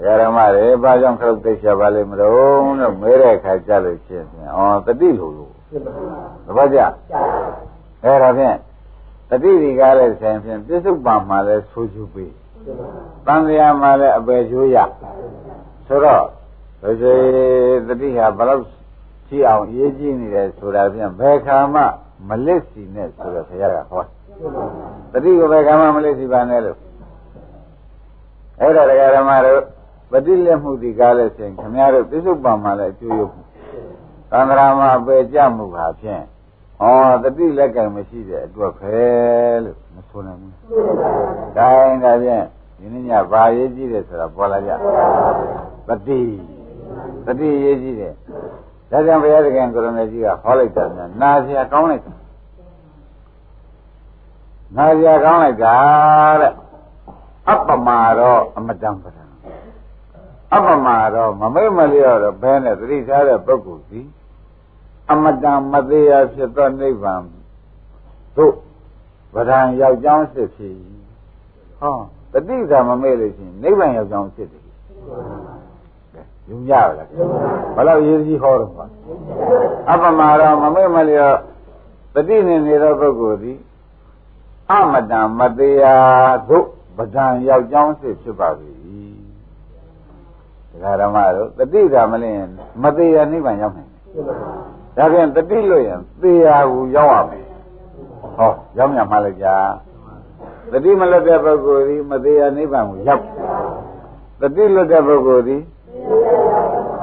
[0.00, 2.32] ဒကာရမတွေဘာကြောင့်ခလုတ်တိုက်ချပါလိမ့်မလို့
[2.80, 5.52] လို့မဲတဲ့အခါကြလို့ရှင်းပြန်ဩတတိလို့လို့
[6.46, 6.78] သဘောကျ
[8.04, 8.56] အဲဒါဖြင့်
[9.30, 12.32] တတိဒီကားလည်းဆိုင်ဖြင့်ပြစ္ဆုတ်ပံမှာလည်းဆိုးချူပေး
[13.26, 14.76] တန်လျာမှာလည်းအပယ်ချိုးရ
[15.86, 16.22] ဆိုတော့
[16.82, 17.16] ဒါဆို
[17.88, 18.64] တတိဟာဘယ်လောက်
[19.26, 21.82] ရှိအောင်ရေးကြည့်နေတယ်ဆိုတာဖြင့်ဘယ်ခါမှ
[22.28, 24.02] မလစ်စီနဲ့ဆိုတော့ဘုရားကဟော
[25.12, 26.78] တတိကိုဘယ်ခါမှမလစ်စီပါနဲ့လို့
[28.60, 29.60] အဲ့ဒါတရားဓမ္မတို့
[30.10, 33.34] ပฏิလက်မှုဒီကားလည်းဆိုင်ခင်ဗျားတို့ပြစ္ဆုတ်ပံမှာလည်းအကျိုးရုပ်
[34.30, 36.22] သန္တရာမှာပယ်ကြမှုဟာဖြင့်
[36.82, 36.84] ဩ
[37.22, 38.96] တတိလက်ကံမရှိတဲ့အတွက်ပဲ
[39.64, 40.52] လို့မဆိုနိုင်ဘူး။
[41.56, 42.44] ဒါရင်ဒါဖြင့်
[42.78, 44.72] ဒီနေ့ညဘာရေးကြည့်တယ်ဆိုတာပေါ်လာကြ။
[45.88, 46.20] တတိ
[47.26, 48.14] တတိရေးကြည့်တယ်။
[48.90, 52.12] ဒါကြောင့်ဘုရားသခင်ကိုရမေကြီးကဟောလိုက်တာများနာစရာကောင်းလိုက်တာ။
[54.76, 55.76] နာစရာကောင်းလိုက်တာ
[56.40, 56.52] တဲ့
[57.48, 59.19] အပ္ပမာတော့အမတံပဒံ
[60.54, 64.00] အပ္ပမာတော့မမိတ်မလျော့တော့ဘဲနဲ့သတိထားတဲ့ပုဂ္ဂိုလ်စီ
[65.12, 67.22] အမတန်မသေးရဖြစ်သောနိဗ္ဗာန်
[68.36, 68.54] တို့
[69.34, 70.76] ဗဒံရောက်ကြောင်းစစ်ဖြစ်
[71.80, 71.96] ဟော
[72.32, 74.64] တတိကမမေ့လို့ရှိရင်နိဗ္ဗာန်ရောက်ကြောင်းစစ်တယ်
[76.48, 77.08] ယူကြပါလား
[77.74, 78.86] ဘယ်လောက်ရေးကြီးဟောတော့ပါ
[79.90, 81.36] အပမရောမမေ့မလျော့
[82.14, 83.58] တတိနေနေသောပုဂ္ဂိုလ်သည်
[84.70, 85.84] အမတန်မသေးရ
[86.48, 86.66] တို့
[86.98, 88.69] ဗဒံရောက်ကြောင်းစစ်ဖြစ်ပါပြီဒကာ
[91.00, 92.38] ဓမ္မတို့တတိကမလင်း
[92.82, 93.90] မသေးရနိဗ္ဗာန်ရောက်နိုင်
[94.96, 97.44] ဒါဖြင့်တတိလို့ရင်သေရာကိုရောက်ရမယ်
[98.36, 99.48] ဟောရောက်မြမှလိုက်ကြ
[100.72, 103.24] တတိမလွတ်တဲ့ပုဂ္ဂိုလ်ဒီမသေးရာနိဗ္ဗာန်ကိုရောက်
[104.40, 105.56] တတိလွတ်တဲ့ပုဂ္ဂိုလ်ဒီ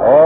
[0.04, 0.20] အဲ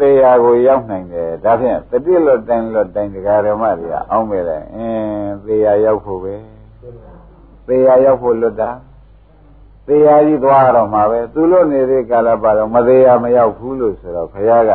[0.00, 6.34] သေရာကိုရောက်နိုင်တယ်ဒါဖြင့်တတိလွတ်တိုင်းလွတ်တိုင်းတရားဓမ္မတွေကအောင်းမဲ့တယ်အင်းသေရာရောက်ဖို့ပဲ
[7.66, 8.70] သေရာရောက်ဖို့လွတ်တာ
[9.86, 14.70] သေရာကြီးသွားတော့မှာပဲသူလို့နေတဲ့ကာလပါတော့မသေးရာမရောက်ဘူးလို့ဆိုတော့ခရက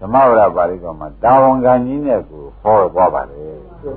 [0.00, 3.42] ဓမ္မဝရပါဠိတော်မှာတာဝန်ခံကြီးနဲ့ကိုဟောသွားပါလေ။
[3.82, 3.90] ဒါ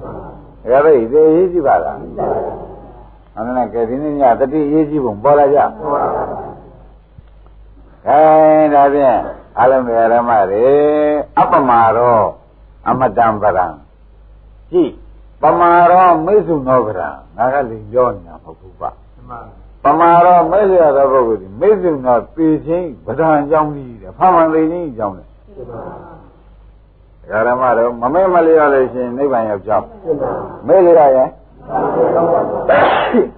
[0.64, 1.04] ကြတော့ဒီ
[1.36, 1.98] ရေးကြည့်ပါလား။
[3.36, 5.60] အမှန်နဲ့ကဲဒီနေ့ညတတိရေးကြည့်ပုံပေါ်လာကြ။
[8.08, 8.20] အဲ
[8.74, 9.18] ဒါဖြင့်
[9.60, 10.66] အလုံးစုံဓမ္မတွေ
[11.40, 12.20] အပမာရော
[12.90, 13.66] အမတံပရံ
[14.72, 14.92] ကြည့်
[15.42, 18.90] ပမာရောမိစုနောကရံငါကလည်းပြောနေတာမဟုတ်ဘူးပါ။
[19.30, 19.65] ပ
[20.00, 25.28] မာရောမိတ်ရသောပုဂ္ဂိုလ်ဒီမိစုနောပေချင်းဗဒံအကြောင်းကြီးတယ်ဖမှန်သေးချင်းအကြောင်းတယ်
[27.22, 29.86] ဒကာရမတို့မမဲမလျော်လို့ရှိရင်နိဗ္ဗာန်ရောက်ကြောင်း
[30.68, 31.30] မဲလျော်ရဲ့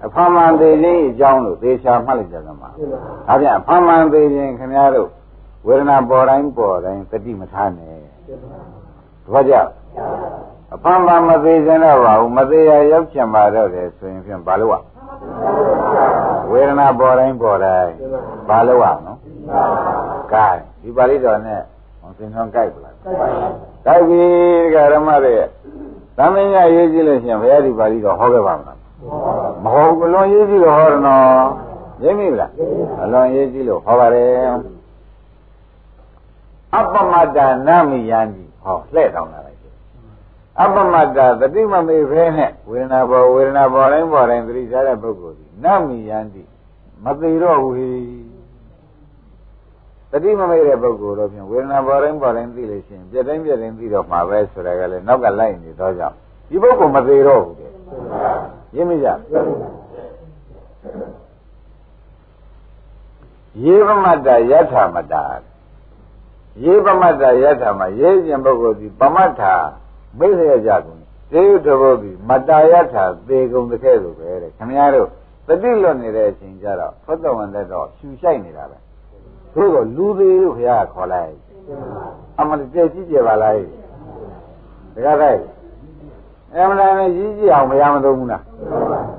[0.04, 2.70] အဖမှန်သေးခြင်းအကြောင်းလို့သေချာမှတ်လိုက်ကြသမှာ
[3.26, 5.08] ဒါပြန်အဖမှန်သေးခြင်းခင်ဗျားတို့
[5.66, 7.96] ဝေဒနာပေါ်တိုင်းပေါ်တိုင်းတတိမထားနဲ့
[9.32, 9.70] ဘာကြောင့်
[10.74, 14.78] အဖမှန်မသေးခြင်းတော့ပါဘူးမသေးရရောက်ချင်ပါတော့တယ်ဆိုရင်ဖြင့်ဘာလို့ ਆ
[16.50, 17.92] ဝေဒနာပေါ်တိုင်းပေါ်တိုင်း
[18.48, 19.18] ဘာလို့ ਆ နော်
[20.32, 20.48] ကဲ
[20.82, 21.60] ဒီပါဠိတော်နဲ့
[22.18, 22.94] သင်္ကန်းကြိုက်ပလား
[23.84, 24.22] ကြိုက်ပြီ
[24.62, 25.34] ဒကာရမတွေ
[26.16, 28.78] သမင်းရရေးကြည့်လို့ရှိရင်ဘုရားဒီပါဠိတော်ဟောခဲ့ပါမလား
[29.62, 31.24] မဟုတ်ဘူးလွန်ရေးကြည့်လို့ဟောတယ်နော်
[32.02, 32.50] ရင်းမိလား
[33.02, 34.28] အလွန်ရေးကြည့်လို့ဟောပါတယ်
[36.74, 39.47] အပ္ပမတ္တနမိယံဒီဟောလှဲ့တောင်းလာလိုက်
[40.60, 46.42] အပ္ပမတ္တသတိမမေဖဲနဲ့ဝေဒနာပေါ်ဝေဒနာပေါ်တိုင်းပေါ်တိုင်းသတိစားတဲ့ပုဂ္ဂိုလ်ဒီနမိယံဒီ
[47.04, 47.90] မသေးတော့ဘူးဟိ
[50.10, 56.16] တတိမမိတ်တဲ့ပုဂ္ဂိုလ်တော့ဖြင့်ဝေဒနာပေါ်တိုင်းပေါ်တိုင်းသိလို့ရှိရင်ပြက်တိုင်းပြက်တိုင်းသိတော့မှာပဲဆိုတာကလည်းနောက်ကလိုက်နေတော့ကြောင့်
[56.50, 57.72] ဒီပုဂ္ဂိုလ်မသေးတော့ဘူးတဲ့
[58.74, 59.08] ရင်းမကြ
[63.64, 65.14] ယေဗမတ္တယထာမတ္တ
[66.64, 69.54] ယေဗမတ္တယထာမှာရေးခြင်းပုဂ္ဂိုလ်ဒီပမတ္ထာ
[70.18, 71.00] မိတ်ရကြကုန်
[71.32, 75.08] သေယုတဘောဒီမတ္တယထာသေကုန်တဲ့ခဲ့လို့ပဲတဲ့ခင်ဗျားတို့
[75.46, 78.78] တတိလွတ်နေတဲ့အချိန်ကျတော့ဖတ်တော်ဝင်တဲ့တော့ဖြူဆိုင်နေတာပဲ
[79.54, 81.34] သို့တော့လူသေးလို့ခရခေါ်လိုက်
[82.38, 83.56] အမှန်တည်းကြည့်ကြပါလား
[84.94, 85.42] တကားတိုင်း
[86.54, 88.42] အမှန်တည်းကြီးကြည့်အောင်မရမသုံးဘူးလား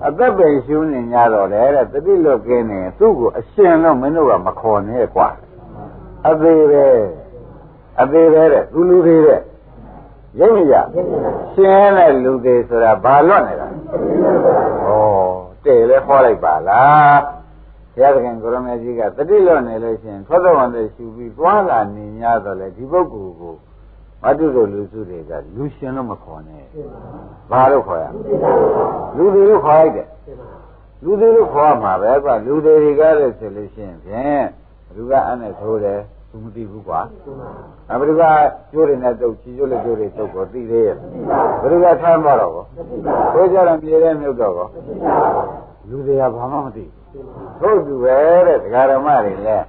[0.08, 5.28] အသက်ပဲရှုံးနေကြတော့လေတဲ့တတိလွတ်ကင်းနေသူ့ကိုအရှင်တော့မင်းတို့ကမခေါ်နဲ့ကွာ
[6.28, 6.86] အသေးပဲ
[8.02, 9.41] အသေးပဲတဲ့သူလူသေးတဲ့
[10.38, 10.76] ရိပ်မကြ
[11.54, 13.68] ရှင်းတဲ့လူသေးဆိုတာဘာလွတ်နေတာ
[14.86, 14.89] ဩ
[15.65, 17.20] တဲ့လဲခေါ်လိုက်ပါလား
[17.94, 23.56] ဘုရားသခင်ကိုရမေကြီးကတတိလွတ်နေလို့ရှိရင်သောတော်ဝန်တွေရှူပြီးသွားလာနေ냐တော့လေဒီပုဂ္ဂိုလ်ကို
[24.24, 26.63] မတုတို့လူစုတွေကလူရှင်လို့မခေါ်နဲ့
[27.52, 28.06] ဘာလို့ခေါ်ရ
[29.18, 30.08] လူတွေလို့ခေါ်လိုက်တယ်
[31.04, 34.46] လူတွေလို့ခေါ်မှာပဲကွာလူတွေတွေကလည်းဆိုလို့ရှိရင်ဖြင့်
[34.96, 37.02] လူကအနဲ့ထိုးတယ် သူမသိဘူးကွာ
[37.92, 38.24] အဘိဓိက
[38.72, 40.96] ကျိုးတွေနဲ့တုတ်ချီကျိုးလက်ကျိုးတွေတုတ်ကိုသိသေးရဲ့
[41.62, 42.54] ဘိဓိကထမ်းတော့တော့
[43.34, 44.68] ကိုကြတော့ပြေတဲ့မြုပ်တော့ကော
[45.89, 46.86] လူတွေကဘာမှမသိ
[47.60, 49.65] ဘူးတို့သူပဲတဲ့ဒကာဓမ္မတွေလည်း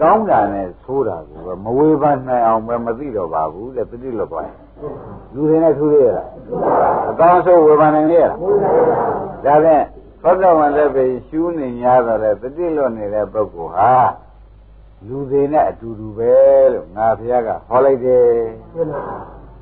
[0.00, 4.56] ကောင်းတာနဲ့ဆိုးတာကိုပဲမဝေဖန်နိုင်အောင်ပဲမသိတော့ပါဘူးတဲ့တတိလွတ်သွားရင်
[5.34, 6.28] လူတွေနဲ့ထူးသေးရလား
[7.10, 8.32] အကောင်းဆုံးဝေဖန်နိုင်ရလား
[9.44, 9.84] ဒါဖြင့်
[10.22, 13.92] သောတဝန်လည်းပဲရှူးနေ냐တော့လေတတိလွတ်နေတဲ့ပုဂ္ဂိုလ်ဟာ
[15.06, 16.32] လူတွေနဲ့အတူတူပဲ
[16.72, 18.24] လို့ငါဘုရားကဟောလိုက်တယ်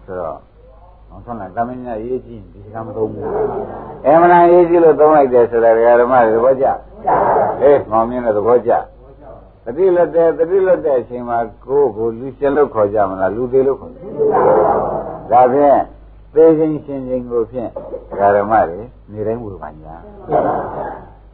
[0.05, 0.39] ဆိုတော့
[1.11, 3.25] အောင်ဆုံးလာကမင်းကြီးရေးကြည့်ဒီကမသုံးဘူး
[4.05, 5.71] အမှန်တန်ရေးကြည့်လို့သုံးလိုက်တယ်ဆိုတာ
[6.01, 6.67] ဓမ္မတွေသဘောကျ
[7.63, 8.73] အေးမောင်မြင့်တဲ့သဘောကျ
[9.65, 13.93] တတိလွတ်တဲ့တတိလွတ်တဲ့အချိန်မှာကိုယ်ကိုလူရှင်လို့ခေါ်ကြမလားလူသေးလို့ခေါ်
[15.31, 15.81] ဒါဖြင့်
[16.35, 17.71] သေခြင်းရှင်ခြင်းကိုဖြင့်
[18.19, 18.81] ဓမ္မတွေ
[19.13, 19.89] နေတိုင်းဝေဖန်ကြ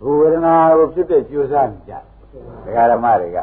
[0.04, 1.92] ဝေဒနာကိုဖြစ်တဲ့ကြိုးစားနေကြ
[2.92, 3.38] ဓမ္မတွေက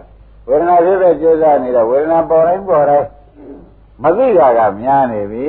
[0.50, 3.08] ဝေဒနာဖြစ်တဲ့ကြိုးစားနေတဲ့ဝေဒနာပေါ်တိုင်းပေါ်တိုင်း
[4.04, 5.48] မသိတာကများနေပြီ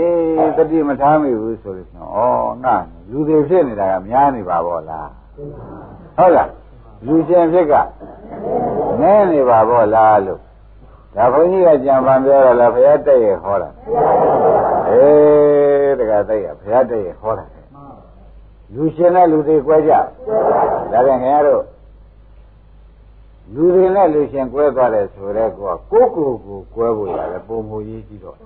[0.56, 2.18] တတိမထားမိဘူးဆိုလို့ဆိုဩ
[2.64, 2.76] ငါ
[3.10, 5.08] လူတွေဖြစ်နေတာကများနေပါဘောလား
[6.16, 6.50] ဟုတ်လား
[7.06, 7.74] လူရှင်ဖြစ်က
[9.00, 10.40] နည်းနေပါဘောလားလို့
[11.14, 13.68] ဒါဘုန်းကြီးကကြံပန်ပြောရလားဘုရားတက်ရဟောတာ
[14.88, 17.44] အေးတကယ်တက်ရဘုရားတက်ရဟောတာ
[18.74, 19.92] လူရှင်နဲ့လူတွေ꿰ကြ
[20.92, 21.62] ဒါပြန်ခင်ဗျားတို့
[23.54, 28.36] လူတွေနဲ့လူရှင်ကွဲသွားတယ်ဆိုတော့ကိုကကိုကိုကိုကွဲဖို့ရတယ်ပုံမူရေးကြည့်တော့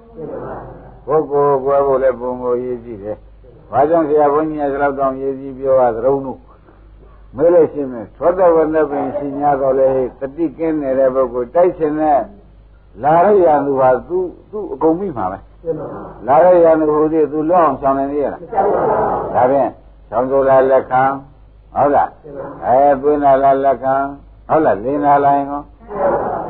[1.07, 3.17] ကိုကိုကွဲဖို့လည်းပုံမူရေးကြည့်တယ်။
[3.71, 6.39] ဘာကြောင့်ဆရာဘုန်းကြီးကသလောက်တောင်ရေးကြည့်ပြောတာသရုံတို့
[7.37, 7.89] မေးလို့ရှိရင်
[8.19, 9.87] သောတဝနပင်ရှင်ညာတော့လေ
[10.21, 12.21] တတိကင်းနေတဲ့ပုဂ္ဂိုလ်တိုက်ရှင်နဲ့
[13.03, 14.19] လာရရသူဟာသူ
[14.51, 15.39] သူအကုန်မိမှာပဲ။
[16.27, 18.41] လာရရသူဟိုဒီသူလောက်အောင်ဆောင်နေရလား။
[19.35, 19.71] ဒါဖြင့်
[20.11, 21.03] ဆောင်စိုးလာလက်ခံ
[21.75, 22.09] ဟုတ်လား။
[22.67, 23.33] အဲသွင်းလာ
[23.65, 23.95] လက်ခံ
[24.49, 25.63] ဟုတ်လားလင်လာလိုက်ရော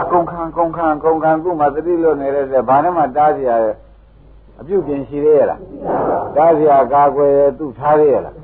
[0.03, 3.57] အကုန်ခံကုန်ခံကုန်ခံခုမှသတိလွတ်နေတဲ့ဆက်ဘာနဲ့မှတားစရာ
[4.61, 5.61] အပြုတ်ပြင်ရှိသေးရလား
[6.37, 8.35] တားစရာကာကွယ်သူ့ထားသေးရလား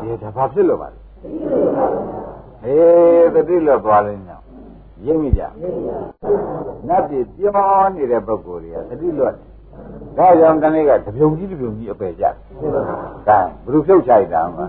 [0.00, 0.98] ဒီဒါဘာဖြစ်လို့ပါလဲ
[2.64, 4.40] အေးသတိလွတ်သွားလိမ့်မယ်
[5.06, 5.42] ရင်းမိကြ
[6.88, 9.51] နတ်ပြည်ပြောနေတဲ့ပုဂ္ဂိုလ်တွေကသတိလွတ်တယ်
[10.18, 12.34] ဒါကြောင့်တနေ့ကတပြုံကြီးတပြုံကြီးအပယ်ကြတယ်။
[13.28, 14.66] ဒါဘယ်လိုဖြုတ်ချိုက်တာမှာ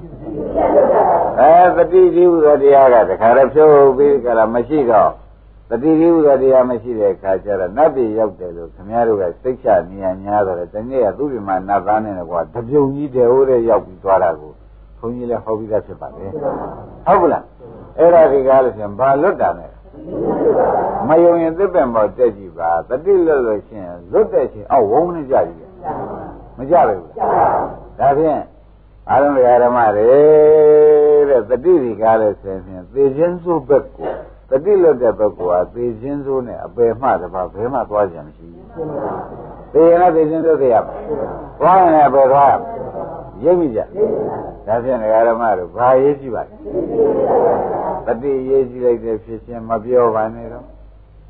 [1.39, 5.11] အဲသတိကြီးဥသောတရားကတခါတည်းဖြုတ်ပြီးကြလားမရှိတော့
[5.69, 14.51] တတိကြီးဥသောတရားမရှိတဲ့အခါကျတော့နတ်ပြည်ရောက်တယ်လို့ခင်ဗျားတို့ကစိတ်ချနေရညာတော့တယ်တနေ့ကသူ့ဒီမှာနတ်သားနဲ့ကွာတပြုံကြီးတဲဟိုးတဲ့ရောက်ပြီးသွားတာကို
[14.99, 16.25] ဘုန်းကြီးလည်းဟောပြီးသားဖြစ်ပါလေ
[17.05, 17.43] ဟုတ်ကလား
[17.97, 19.67] အဲ့ဒါဒီကားလို့ရှင်ဘာလွတ်တာလဲ
[21.07, 25.71] မယုံရင်သစ်ပင်ပေါ်တက်ကြည့်ပါတတိလွတ်လို့ရှင်လွတ်တဲ့ရှင်အောက်ဝုန်းနဲ့ကြကြည့်
[26.57, 27.03] မကြပါဘူး
[27.99, 28.41] ဒါဖြင့်
[29.09, 29.31] အာရုံ
[29.63, 30.11] ဓမ္မတွေ
[31.29, 34.11] တဲ့တတိဒီကားလို့ဆိုရင်သေခြင်းစိုးဘက်ကို
[34.49, 35.41] တတိလွတ်တဲ့ဘက်က
[35.73, 40.93] သေခြင်းစိုးနဲ့အပယ်မှတပါဘယ်မှသွားကြမရှိဘူး သေရင်လည်းသေခြင်းစိုးသေးရပါ
[41.59, 42.53] သွားရင်လည်းဘယ်သွားရ
[43.43, 43.79] ရိပ်မိကြ
[44.67, 46.43] ဒါဖြင့်ဓမ္မတို့ဘာရေးကြည့်ပါ
[48.05, 50.65] တတိရေးကြည့်လိုက်တဲ့ဖြစ်ခြင်းမပြောပါနဲ့တော့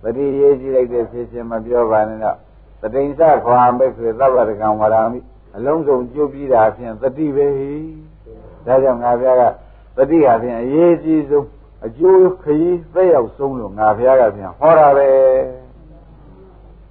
[0.04, 2.38] တတိရေးကြည့်လိုက်တဲ့ဖြစ်ခြင်းမပြောပါနဲ့တော့
[2.82, 5.20] တတိန်စခွာမိတ်ဆွေသဗ္ဗတကံဝရမိ
[5.56, 7.74] အလုံးစုံကြိုးပြီးတာဖြင့်တတိပဲဟိ
[8.66, 9.44] ဒါကြောင့်ငါဘုရားက
[9.98, 11.48] တတိဟာဖြင့်အရေးကြီးဆုံး
[11.86, 15.10] အကျိုးခရီးသက်ရောက်ဆုံးလို့ငါဘုရားကဖြင့်ဟောတာပဲ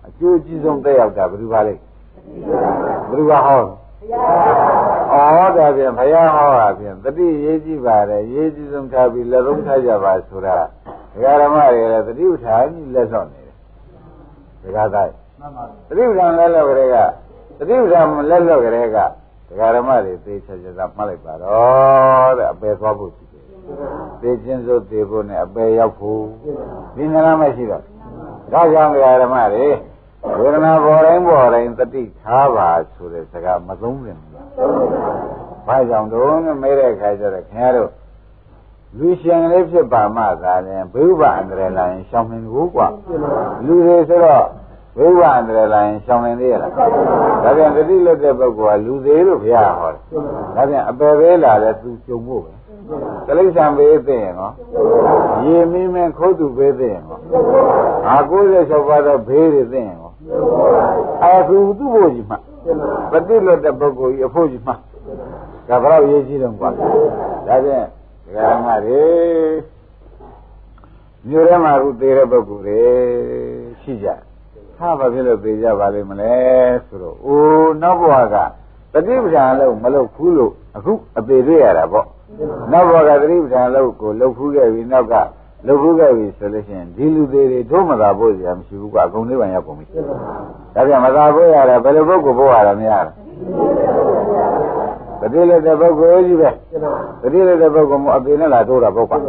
[0.07, 1.79] အကျိုးကြီးဆုံးသက်ရောက်တာဘယ်သူပါလဲဘယ်
[3.11, 3.61] သူကဟော
[5.13, 10.57] ဩဒါဖြင့်ဘုရားဟောတာဖြင့်တတိရေးကြည့်ပါတယ်ရေးကြည့်ဆုံးထားပြီးလက်သုံးထားကြပါဆိုတာ
[11.13, 13.55] ဒကာဓမ္မတွေလည်းတတိဥထာကြီးလက်ဆော့နေတယ်
[14.65, 15.09] ဒကာသား
[15.89, 16.97] တတိဥထာလက်လောက်ကလေးက
[17.59, 18.99] တတိဥထာလက်လောက်ကလေးက
[19.49, 23.45] ဒကာဓမ္မတွေသိချာချာမှတ်လိုက်ပါတော့တဲ့အပယ်သွားဖို့ရှိတယ်
[24.23, 26.23] သိချင်းစိုးသိဖို့နဲ့အပယ်ရောက်ဖို့
[26.97, 27.83] ဒီနလားမရှိတော့
[28.53, 29.67] ဒါကြောင့်ဒကာဓမ္မတွေ
[30.39, 34.31] ဝေဒနာပေါ်တိုင်းပေါ်တိုင်းတတိထားပါဆိုတဲ့စကားမသုံးပြန်ဘူး။
[35.67, 37.91] ဘာကြောင့်တော့မဲတဲ့အခါကျတော့ခင်ဗျားတို့
[38.99, 42.89] လူရှင်လေးဖြစ်ပါမှသာလည်းဘိဗ္ဗအန္တရာယ်လာရင်ရှောင်နေဘူးကွာ။
[43.67, 44.47] လူတွေဆိုတော့
[44.97, 46.71] ဘိဗ္ဗအန္တရာယ်လာရင်ရှောင်နေသေးရလား။
[47.43, 50.03] ဒါပြန်တတိလွတ်တဲ့ပုဂ္ဂိုလ်ကလူသေးလို့ဘုရားဟောတယ်။
[50.55, 52.53] ဒါပြန်အပယ်ပဲလာလဲသူကြုံဖို့ပဲ။
[53.27, 54.53] ကလိစ္ဆံဘေးသိရင်နော်။
[55.45, 57.21] ရေမင်းမင်းခိုးသူဘေးသိရင်နော်။
[58.09, 60.12] အာ96ပါးသောဘေးတွေသိရင်နော်။
[61.23, 62.37] အဲသူသူ့ဖို့ကြီးမှ
[63.11, 64.73] ပฏิလွတ်တဲ့ပုဂ္ဂိုလ်ကြီးအဖို့ကြီးမှ
[65.69, 67.87] ဒါဘယ်တော့ရေးကြည့်တော့ကွာဒါဖြင့်
[68.25, 69.05] ဒကာမတွေ
[71.29, 72.83] မြို့ထဲမှာအခုသေးတဲ့ပုဂ္ဂိုလ်တွေ
[73.81, 74.09] ရှိကြ
[74.79, 76.35] ဟာဘာဖြစ်လို့သေးကြပါလိမ့်မလဲ
[76.87, 78.37] ဆိုတော့အိုးနောက်ဘဝက
[78.93, 82.07] တတိပ္ပံလို့မလုပ်ဘူးလို့အခုအသေးတွေ့ရတာပေါ့
[82.73, 85.15] နောက်ဘဝကတတိပ္ပံလို့ကိုလှုပ်ဖူးခဲ့ပြီးနောက်က
[85.67, 89.87] လုပ်ဘူးခဲ့ပြီဆိုလို့ရှိရင်ဒီလူသေးတွေတို့မသာဖို့စရာမရှိဘူးကအကုန်လေးပန်ရောက်ကုန်ပြီ
[90.75, 93.13] ဒါပြန်မသာဖို့ရတယ်ဘယ်လိုပုဂ္ဂိုလ်ဖို့ရတာမရဘူး
[95.21, 96.51] တတိလည်းတဲ့ပုဂ္ဂိုလ်ကြီးပဲ
[97.23, 99.25] တတိလည်းတဲ့ပုဂ္ဂိုလ်မအပေနဲ့လာတိုးတာပုဂ္ဂိုလ်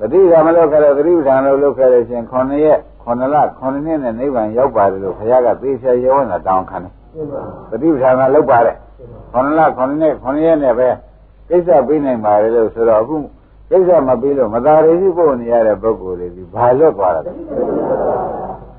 [0.00, 6.92] တတိကမလုပ်ခဲ့တဲ့တတိပဌာန်လို့လုပ်ခဲ့တဲ့ရှင်9ရက်9လ9နှစ်နဲ့နိဗ္ဗာန်ရောက်ပါတယ်လို့ဘုရားကသေချာရောတာတောင်းခံတယ်
[7.70, 8.76] တတိပဌာန်ကလုပ်ပါတယ်
[9.32, 10.88] 9လ9နှစ်9ရက်နဲ့ပဲ
[11.48, 13.16] ကိစ္စပြီးနိုင်ပါတယ်လို့ဆိုတော့အခု
[13.70, 17.32] ကိစ္စမပြီးလို့မသာရရှိပို့နေရတဲ့ပုဂ္ဂိုလ်တွေဒီဘာလွတ်သွားတာလဲ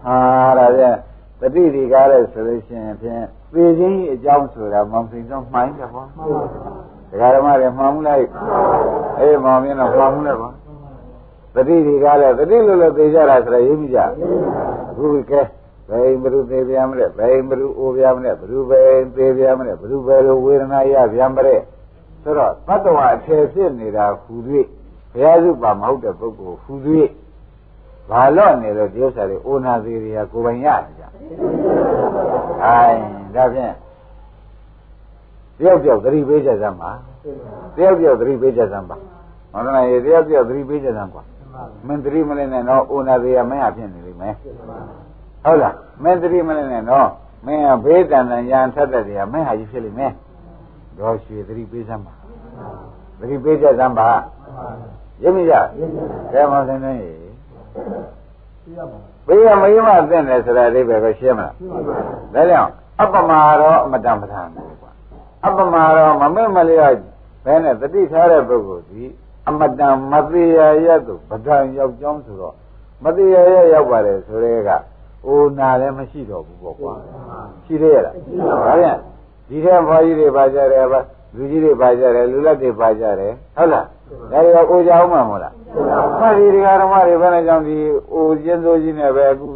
[0.06, 0.18] ဟာ
[0.58, 0.96] ဒါပြန်
[1.40, 3.24] တတိတိကားတဲ့ဆိုလို့ရှိရင်ဖြင့်
[3.54, 8.26] ပေခြင်းအကြောင်းဆိုတာမောင်စိန်တော့မှိုင်းတယ်ပေါ့ဒကာဓမ္မတွေမှန်မှုလိုက်
[9.20, 10.50] အေးမောင်မင်းတော့မှန်မှုလိုက်ပါ
[11.56, 14.00] တတိတိကားတဲ့တတိလို့လို့သိကြတာဆိုတော့ရေးမိကြ
[14.90, 15.42] အခုကဲ
[15.90, 18.80] ဘယ်ဘလူသေးပြမလဲဘယ်ဘလူအိုပြမလဲဘလူပဲ
[19.16, 21.56] သေးပြမလဲဘလူပဲလိုဝေဒနာရဗျံပရဲ
[22.24, 24.36] ဆိုတော့သတ္တဝါအထယ်ဖြစ်နေတာဟူ၍
[25.22, 26.74] ရားစုပါမဟုတ်တဲ့ပုဂ္ဂိုလ်ခူ၍
[28.10, 31.04] ဘာလို့နေလို့ဒီဥစ္စာတွေအိုနာသေးတွေကကိုယ်ပိုင်ရကြ။
[32.64, 33.00] အိုင်
[33.36, 33.74] ဒါဖြင့်
[35.60, 36.92] တယောက်တယောက်သတိပေးကြစမ်းပါ
[37.76, 38.98] တယောက်တယောက်သတိပေးကြစမ်းပါ
[39.52, 41.24] ဟောတယ်ရေတယောက်တယောက်သတိပေးကြစမ်းကွာ
[41.88, 44.34] မင်းသတိမလဲနဲ့တော့အိုနာသေးရမင်းအဖြစ်နေလိမ့်မယ်
[45.44, 47.08] ဟုတ်လားမင်းသတိမလဲနဲ့တော့
[47.46, 50.12] မင်းကဘေးတန်တန်ရန်ထက်တဲ့တရားမင်းဟာကြီးဖြစ်လိမ့်မယ်
[51.00, 52.14] တော့ရွှေသတိပေးစမ်းပါ
[53.20, 54.10] သတိပေးကြစမ်းပါ
[55.24, 55.54] ရမရ
[56.32, 56.96] ကဲမောင်စင်းနေ
[59.28, 61.54] ဘေးကမယမသိတယ်ဆိုတာအိဗယ်ကိုရှင်းမလား
[62.34, 64.92] ဒါကြောင့်အပမာရောအမတန်ပဋ္ဌာန်ကိုကွာ
[65.46, 66.96] အပမာရောမမေ့မလျော့
[67.46, 69.04] ဘဲနဲ့တတိထားတဲ့ပုဂ္ဂိုလ်ဒီ
[69.48, 72.56] အမတန်မသေးရရသို့ပဋ္ဌာန်ရောက်ကြောင်းဆိုတော့
[73.04, 74.70] မသေးရရရောက်ပါတယ်ဆိုတဲ့က
[75.26, 76.94] အိုနာလည်းမရှိတော့ဘူးပေါ့ကွာ
[77.66, 78.16] ရှိသေးရလား
[78.66, 78.98] ဒါပြန်
[79.50, 80.98] ဒီထဲဘွားကြီးတွေပါကြတယ်ဗျ
[81.36, 83.86] လူကြီးတွေပါကြတယ်လူလက်တွေပါကြတယ်ဟုတ်လား
[84.32, 85.54] ဒါတွေကအိုကြအောင်မှာမဟုတ်လား
[86.20, 87.76] မှတ်ဒီဓမ္မတွေဘယ်နဲ့ကြောင့်ဒီ
[88.14, 89.48] အိုကျင်းစိုးကြီးနဲ့ပဲအခု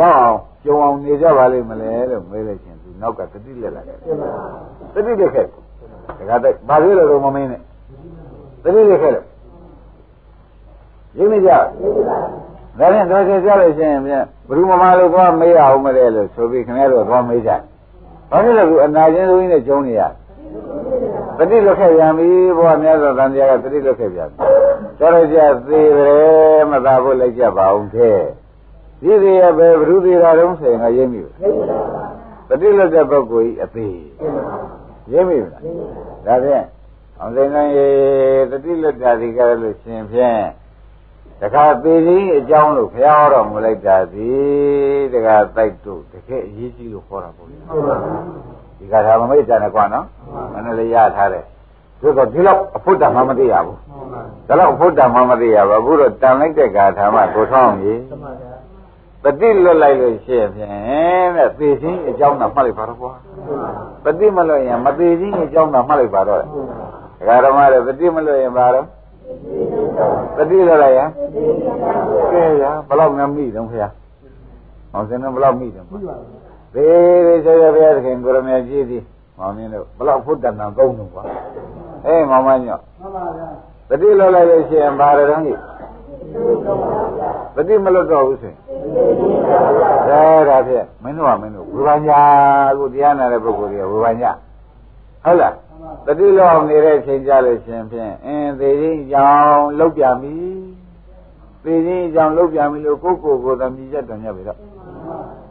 [0.00, 3.98] ရောက်အောင်ကြုံအောင်နေကြပါလိမ့်မလဲလို့မေးလိုက်ချင်းသူနောက်ကတတိလက်လာတယ်
[4.94, 5.58] တတိလက်ခဲ့ဒါ
[6.28, 7.60] ကတည်းဘာလို့လဲတော့မမင်းနဲ့
[8.62, 9.26] တတိလက်ခဲ့လို့
[11.16, 17.50] ရင်းနေကြဒါနဲ့တော့ကျေကြလို့ရှိရင်ပြန်ဘုရုမမလို့သွားမေးရအောင်မလဲလို့ဆိုပြီးခင်ဗျားတို့သွားမေးကြ
[18.30, 20.02] ဘာဖြစ်လို့အနာချင်းစိုးကြီးနဲ့ကျုံနေရ
[21.38, 24.38] တတိလွတ်ခဲ့ပြန်ပြီဘုရားမြတ်စွာဘုရားကတတိလွတ်ခဲ့ပြန်ပြီ
[25.00, 28.18] တော်ရကြသေးတယ်မသာဖို့လိုက်ကြပါအောင်တဲ့
[29.02, 31.34] ဒီသေးရပဲဘုရုသေးတာတုံးဆိုရင်ငါရိပ်မိဘူး
[32.48, 33.98] တတိလွတ်တဲ့ပုဂ္ဂိုလ်ကြီးအသေး
[35.12, 35.52] ရိပ်မိဘူး
[36.26, 36.64] လားဒါဖြင့်
[37.18, 37.88] အောင်စိန်နိုင်ရေ
[38.50, 40.42] တတိလွတ်တာဒီကြရလို့ရှင်ဖြင့်
[41.40, 47.48] တခါပေကြီးအကြောင်းလို့ဘုရားဟောတော်မူလိုက်တာသည်တခါတိုက်တို့တကယ်အရေးကြီးလို့ခေါ်တာပေါ့
[48.78, 50.06] ဒီကထာမမိတ်ကြနဲ့ကွာနော်
[50.52, 51.44] မနလေးရထားတယ်
[52.00, 53.78] သူကဒီလောက်အဖုတ္တမှမသိရဘူး
[54.46, 57.92] ဒါလောက်အဖုတ္တမှမသိရဘူးအခုတော့တန်လိုက်တဲ့ကာထာမှကိုထောင်းပြီ
[59.22, 63.12] ပတိလွတ်လိုက်လို့ရှိရင်ဖြင့်တဲ့သေခြင်းအကြောင်းတော့မှတ်လိုက်ပါတော့ကွာ
[64.04, 66.44] ပတိမလွတ်ရင်မသေခြင်းအကြောင်းတော့မှတ်လိုက်ပါတော့ဒ
[67.28, 68.86] ကာဓမ္မတွေပတိမလွတ်ရင်ပါတော့
[70.36, 71.08] ပတိလွတ်လိုက်ရင်
[72.32, 73.88] ကဲရဘလောက်များမိတယ်ခင်ဗျာ
[74.92, 75.84] အောင်စင်တော့ဘလောက်မိတယ်
[76.74, 79.02] ဘေးဘေးဆေရဘုရားသခင်ကိုရမကြီးသည်
[79.38, 81.22] မောင်မင်းတို့ဘလောက်ဖုတ်တန်တန်သုံးတုံးကွာ
[82.06, 83.48] အေးမောင်မညော့မှန်ပါဗျာ
[83.88, 85.58] တတိလောလိုက်လို့ရှိရင်ဘာရတော့ကြီး
[87.56, 88.58] တတိမလွတ်တော့ဘူးဆိုရင်
[90.08, 92.20] ဒါဒါဖြင့်မင်းတို့ကမင်းတို့ဝေဘာညာ
[92.78, 94.30] ကိုတရားနာတဲ့ပုဂ္ဂိုလ်တွေကဝေဘာညာ
[95.24, 95.54] ဟုတ်လား
[96.06, 100.36] တတိလောအောင်နေတဲ့အချိန်ကြလို့ရှင်ဖြင့်အင်းသေခြင်းကြောင့်လောက်ပြမီ
[101.64, 104.58] သေခြင်းကြောင့်လောက်ပြမီလို့ကိုယ့်ကိုယ်ကိုယ်သမီးရက်တော်မြတ်ပြီတော့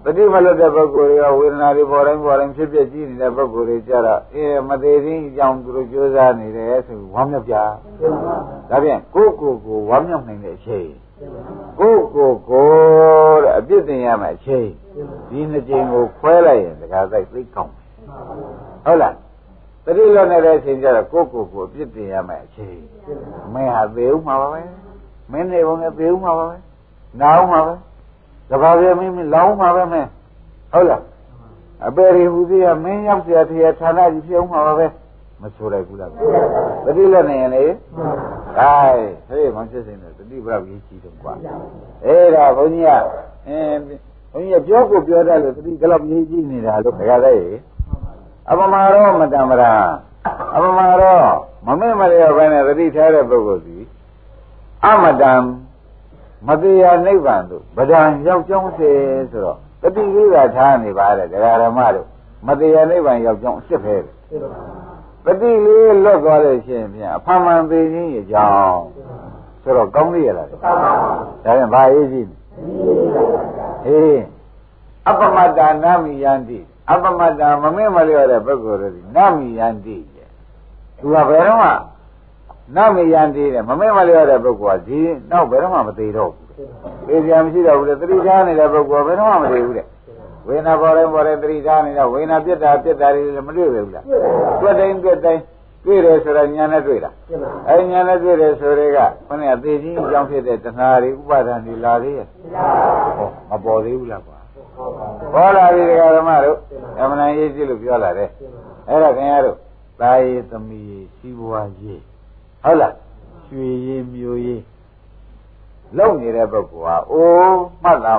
[0.10, 7.56] တတိမလွတ်တဲ့ပုဂ္ဂိုလ်တွေကဝေဒနာတွေပေါ်တိုင်းပေါ်တိုင်းဖြစ်ဖြစ်ကြည့်နေတဲ့ပုဂ္ဂိုလ်တွေကြတော့အင်းမသေးခြင်းကြောင့်သူတို့ကြိုးစားနေတယ်ဆိုဝမ်းမြောက်ကြ
[8.70, 10.90] ဒါဖြင့်ကိုယ့်ကိုယ်ကိုဝမ်းမြောက်နိုင်တဲ့အချိန်
[11.80, 12.68] ကိုယ့်ကိုယ်ကို
[13.44, 14.68] တဲ့အပြစ်တင်ရမယ့်အချိန်
[15.30, 17.74] ဒီနှစ်ချိန်ကိုခွဲလိုက်ရင်တခါတိုက်သိကောင်း
[18.86, 19.16] ဟုတ်လား
[19.86, 22.78] တတိလွတ်နေတဲ့အချိန်ကျတော့ကိုယ့်ကိုယ်ကိုအပြစ်တင်ရမယ်အချိန်
[23.54, 24.62] မင်းဟာသေဦးမှာပါပဲ
[25.32, 26.58] မင်းနေဘုံနဲ့သေဦးမှာပါပဲ
[27.22, 27.74] နာဦးမှာပဲ
[28.51, 30.09] တဘာပြမင်းမလောင်းမှာပဲမင်း
[30.73, 31.03] ဟုတ်လား
[31.87, 34.87] အပေရီဟူသေးရမင်းရောက်เสียထေဌာနကြီးဖြစ်ဦးမှာပါပဲ
[35.43, 36.11] မဆိုလိုက်ဘူးလား
[36.85, 37.65] တတိလွတ်နေရင်လေ
[38.57, 41.35] ဟိုင်းဟေးမောင်စစ်စိန်တတိဘလောက်ကြီးကြီးတော့ကွာ
[42.05, 42.91] အေးဒါဘုန်းကြီးက
[43.49, 43.81] အင်း
[44.33, 47.41] ဘုန်းကြီးပြောကိုပြောတတ်လို့တတိဘလောက်ကြီးကြီးနေတာလို့ခရတဲ့
[48.51, 49.73] အပမာရောမတံမရာ
[50.55, 51.23] အပမာရော
[51.67, 53.77] မမေ့မလျော့ဘဲနဲ့သတိထားတဲ့ပုဂ္ဂိုလ်စီ
[54.87, 55.33] အမတံ
[56.46, 58.92] မတရားနိဗ္ဗာန်သို့ဗဒံရောက်ကြောင်းစေ
[59.32, 62.08] ဆိုတော့တတိလေးကထားနေပါတယ်ဒကာရမတို့
[62.48, 63.96] မတရားနိဗ္ဗာန်ရောက်ကြောင်းအစ်စ်ပဲ
[65.26, 68.82] တတိလေးလွတ်သွားလို့ရှိရင်ပြန်အဖမှန်သေးခြင်းရဲ့ကြောင်း
[69.64, 70.58] သဆိုတော့ကောင်းသေးရလားဒါ
[71.44, 72.28] ပြန်ဘာရေးကြည့်
[73.84, 74.22] ဟေး
[75.08, 76.60] အပမတ္တနာမိယန္တိ
[76.92, 79.98] အပမတ္တမမေ့မလျော့တဲ့ပုဂ္ဂိုလ်တွေနာမိယန္တိ
[81.00, 81.70] သူကဘယ်တော့မှ
[82.76, 85.00] နာမိယန္တိတဲ့မမေ့မလျော့တဲ့ပုဂ္ဂိုလ်ကဒီ
[85.32, 86.48] နောက်ဘယ်တော့မှမသေးတော့ဘူး
[87.08, 89.88] သေကြမရှိတော့ဘူးလေသတိထားနေတဲ့ပုဂ္ဂိုလ်ဘယ်တော့မှမသေးဘူးတဲ့
[90.48, 94.06] ဝေနာပေါ်ရင်ပေါ်ရင်သတိထားနေတာဝေနာပြက်တာပြက်တာတွေလည်းမတွေ့ဘူးလား
[94.62, 95.42] တွေ့တိုင်းတွေ့တိုင်း
[95.86, 97.12] တွေ့တယ်ဆိုတော့ညာနဲ့တွေ့တာ
[97.70, 102.28] အဲညာနဲ့တွေ့တယ်ဆိုတွေကခொနဲ့သေခြင်းအကြောင်းဖြစ်တဲ့တဏှာတွေဥပါဒဏ်တွေလာသေးရဲ့
[103.50, 104.38] မပေါ်သေးဘူးလားကွာ
[105.34, 105.84] ပေါ်လာပြီ
[106.18, 106.58] ဓမ္မတို့
[107.00, 108.30] အမှန်တန်ရေးကြည့်လို့ပြောလာတယ်
[108.90, 109.58] အဲ့ဒါခင်ဗျားတို့
[110.02, 112.02] သာယေသမီးစီးပွားရေး
[112.64, 112.94] ဟုတ်လား
[113.48, 114.64] ရွှေရေးမျိုးရေး
[115.98, 118.16] လုံနေတဲ့ပုဂ္ဂိုလ်ဟာအိုးမှတ်တာ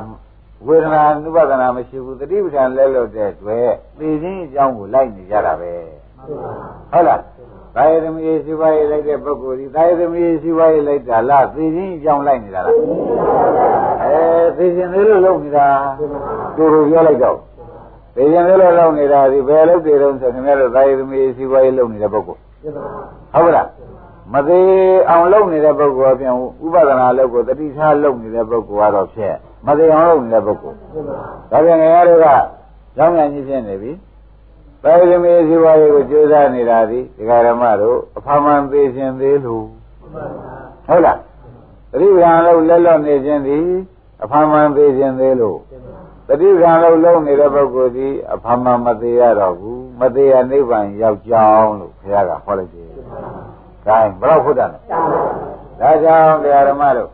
[0.66, 3.68] ဝေဒနာနုပဒနာမရှိဘူးတတိပဋ္ဌာန်လဲလို့တဲ့တွေ့
[3.98, 5.72] သိခြင်းအကြောင်းကိုလိုက်နေကြတာပဲ
[6.92, 7.22] ဟုတ်လား
[7.74, 12.74] သာယသမီးစီပွားရေးလိုက်တဲ့ပုဂ္ဂိုလ်ဒီသာယသမီးစီပွားရေးလိုက်တာလားသိခြင်းအကြောင်းလိုက်နေတာလား
[14.02, 14.16] အဲ
[14.56, 15.66] သိခြင်းသေးလို့လုပ်နေတာ
[16.56, 17.38] သူတို့ပြောလိုက်တော့
[18.16, 22.40] သိခြင်းသေးလို့လုပ်နေတာဒီဘယ်လုပ်တယ်တော့ဆိုခင်ဗျားတို့သာယသမီးစီပွားရေးလုပ်နေတဲ့ပုဂ္ဂိုလ်
[23.32, 23.68] ဟုတ်လား
[24.32, 24.70] မသေး
[25.10, 29.34] အောင်လုပ်နေတဲ့ပုဂ္ဂိုလ်အပြင်ဥပဒနာလုပ်ကိုတတိထားလုပ်နေတဲ့ပုဂ္ဂိုလ်ကတော့ဖြစ်
[29.66, 30.76] မသေးအောင်လုပ်နေတဲ့ပုဂ္ဂိုလ်
[31.50, 32.26] ဒါပြန်ငယ်ရတို့က
[32.96, 33.92] ကြောင်းမြန်ကြီးဖြစ်နေပြီ
[34.82, 39.64] ပါရမီဇီဝရေးကိုကြိုးစားနေတာဒီဒကာရမတို့အဖမှန်သေးခြင်းသေးလို့
[40.86, 41.18] ဟုတ်လား
[41.92, 43.58] တတိပ္ပံလို့လက်လွတ်နေခြင်းဒီ
[44.22, 45.58] အဖမှန်သေးခြင်းသေးလို့
[46.28, 52.88] တတိပ္ပံလို့လုံးနေတဲ့ပုဂ္ဂိုလ်ဒီအဖမှန်မသေးရတော့ဘူးမသေးရနိဗ္ဗာန်ရောက်ကြောင်းလို့ဘုရားကဟောလိုက်တယ်။
[53.88, 54.78] ဒါဘယ်တော့ဟုတ်တယ်လဲ။
[55.80, 57.10] ဒါကြောင့်တရားဓမ္မတို့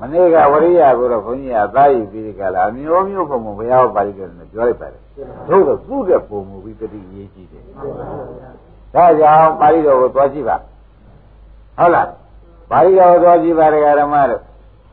[0.00, 5.02] မနေ့ကဝရိယကိုတော့ဘုန်းကြီးကသာယူပြီးကြလားအမျိုးမျိုးပုံပုံဘုရားပါဠိတော်နဲ့ပြောလိုက်ပါတယ်။
[5.48, 7.64] သို့တော့သူ့တဲ့ပုံမူပြီးတတိရေးကြည့်တယ်။
[8.94, 10.56] ဒါကြောင့်ပါဠိတော်ကိုသွားကြည့်ပါ။
[11.78, 12.08] ဟုတ်လား။
[12.70, 14.42] ပါဠိတော်ကိုသွားကြည့်ပါဒကာဓမ္မတို့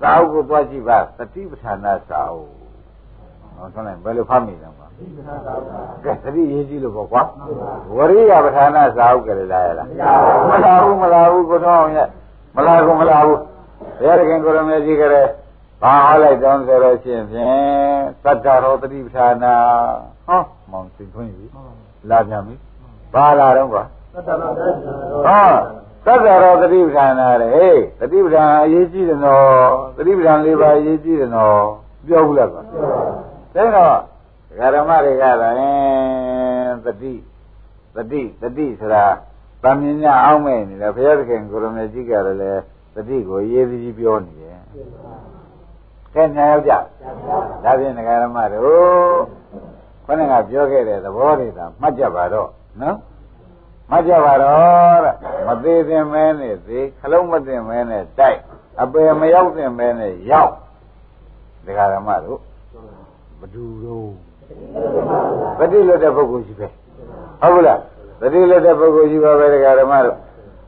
[0.02, 2.38] သာဝကိုသွားကြည့်ပါတတိပဋ္ဌာနာသာဝ။
[3.58, 4.88] ဟောဆုံးလိုက်ဘယ်လိုဖတ်မိလဲကွာ။
[6.04, 7.22] ကဲတတိရေးကြည့်လို့ပေါ့ကွာ။
[7.98, 9.88] ဝရိယပဋ္ဌာနာသာဝကလေးလားရလား။
[10.50, 12.08] မလာဘူးမလာဘူးကိုတော့ရဲ့
[12.56, 13.38] မလာဘူးမလာဘူး။
[13.98, 15.30] ဘုရားခင်ကိုရမေကြီးကလေး
[15.84, 17.48] ဘာဟောလိုက်တောင်းဆိုလို့ရှိရင်ဖြင့်
[18.24, 19.56] သတ္တရောတတိပဋ္ဌာနာ
[20.28, 20.42] ဟော
[20.72, 21.46] မောင်သိခွင့်ပြီ
[22.10, 22.56] လာပြန်ပြီ
[23.14, 23.84] ဘာလာတော့ကွာ
[24.14, 25.48] သတ္တရောဟော
[26.06, 31.64] သတ္တရောတတိပဋ္ဌာနာတဲ့ဟေးတတိပဋ္ဌာန်အရေးကြီးတယ်နော်တတိပဋ္ဌာန်၄ပါးအရေးကြီးတယ်နော်
[32.08, 32.62] ပြောဘူးလားကွာ
[33.56, 33.98] ဒါတော့
[34.76, 37.14] ဓမ္မတွေကလည်းတတိ
[37.96, 39.06] တတိတတိဆိုတာ
[39.64, 42.62] တမင်းများအောင်းမဲ့နေတယ်ဘုရားသခင်ကိုရမေကြီးကလည်း
[42.96, 44.60] တတိကိုရေးပြီးပြောနေတယ်။
[46.14, 46.74] ခဲညာရောက်ကြ။
[47.64, 49.20] ဒါဖြင့်ငဃာရမတို့
[50.06, 52.50] ခொနကပြောခဲ့တဲ့သဘောတွေသာမှတ်ကြပါတော့
[52.82, 52.98] နော်။
[53.92, 55.16] မှတ်ကြပါတော့တဲ့
[55.48, 58.40] မသေးသင်မဲနဲ့သေခလုံးမသင်မဲနဲ့တိုက်
[58.82, 60.54] အပယ်မရောက်သင်မဲနဲ့ရောက်
[61.66, 62.40] ဒကာရမတို့
[63.44, 64.10] ဘဒူတော့
[65.58, 66.68] ပฏิလွတ်တဲ့ပုဂ္ဂိုလ်ရှိပဲ
[67.42, 67.80] ဟုတ်ဘူးလား
[68.20, 70.18] ပฏิလွတ်တဲ့ပုဂ္ဂိုလ်ရှိပါပဲဒကာရမတို့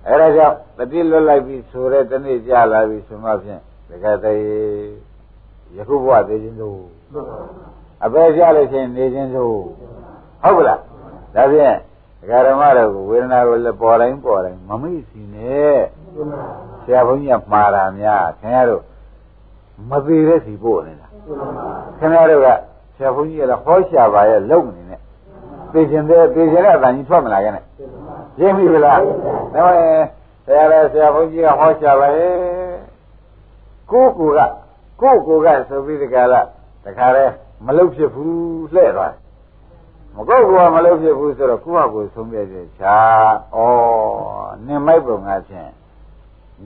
[0.07, 4.95] အဲဒါကြောင့်တတိလွတ်လိုက်ပြီဆိုတဲ့တနေ့ကြာလာပြီဆိုမှဖြင့်တကယ်တည်း
[5.75, 6.79] ယခုဘဝသေးခြင်းတို့
[8.03, 9.55] အပေကြလို့ချင်းနေခြင်းတို့
[10.43, 10.79] ဟုတ်ကလား
[11.35, 11.75] ဒါဖြင့်
[12.19, 15.79] ဒကာဓမ္မတို့ဝေဒနာကိုလည်းပေါ်တိုင်းပေါ်တိုင်းမမိစီနဲ့
[16.83, 18.83] ဆရာဘုန်းကြီးကမှားတာများခင်ဗျားတို့
[19.89, 21.07] မသေးတဲ့စီပို့နေတာ
[21.99, 22.47] ခင်ဗျားတို့က
[22.95, 24.99] ဆရာဘုန်းကြီးကလည်းဟောရှာပါရဲ့လုံနေနဲ့
[25.71, 27.63] သိခြင်းတဲ့သိခြင်းတဲ့အတန်ကြီးထွက်မလာခဲ့နဲ့
[28.39, 29.09] ရင်းပြီလားဒါ
[29.53, 30.05] ပေမဲ့
[30.45, 32.33] ဆရာလည်းဆရာဘုန်းကြီးကဟောချပါရဲ့
[33.91, 34.39] ကိုကိုက
[35.01, 36.41] ကိုကိုကဆိုပြီးဒီကလာ
[36.85, 37.33] တခါတည်း
[37.65, 39.13] မလုဖြစ်ဘူးလှဲ့သွား
[40.15, 42.97] မကုတ်ကမလုဖြစ်ဘူးဆိုတော့ကိုယ့်ဟာကိုယ်ဆုံးပြည့်ချာ
[43.55, 43.57] ဩ
[44.65, 45.69] နင်မိုက်ပုံကဖြင့်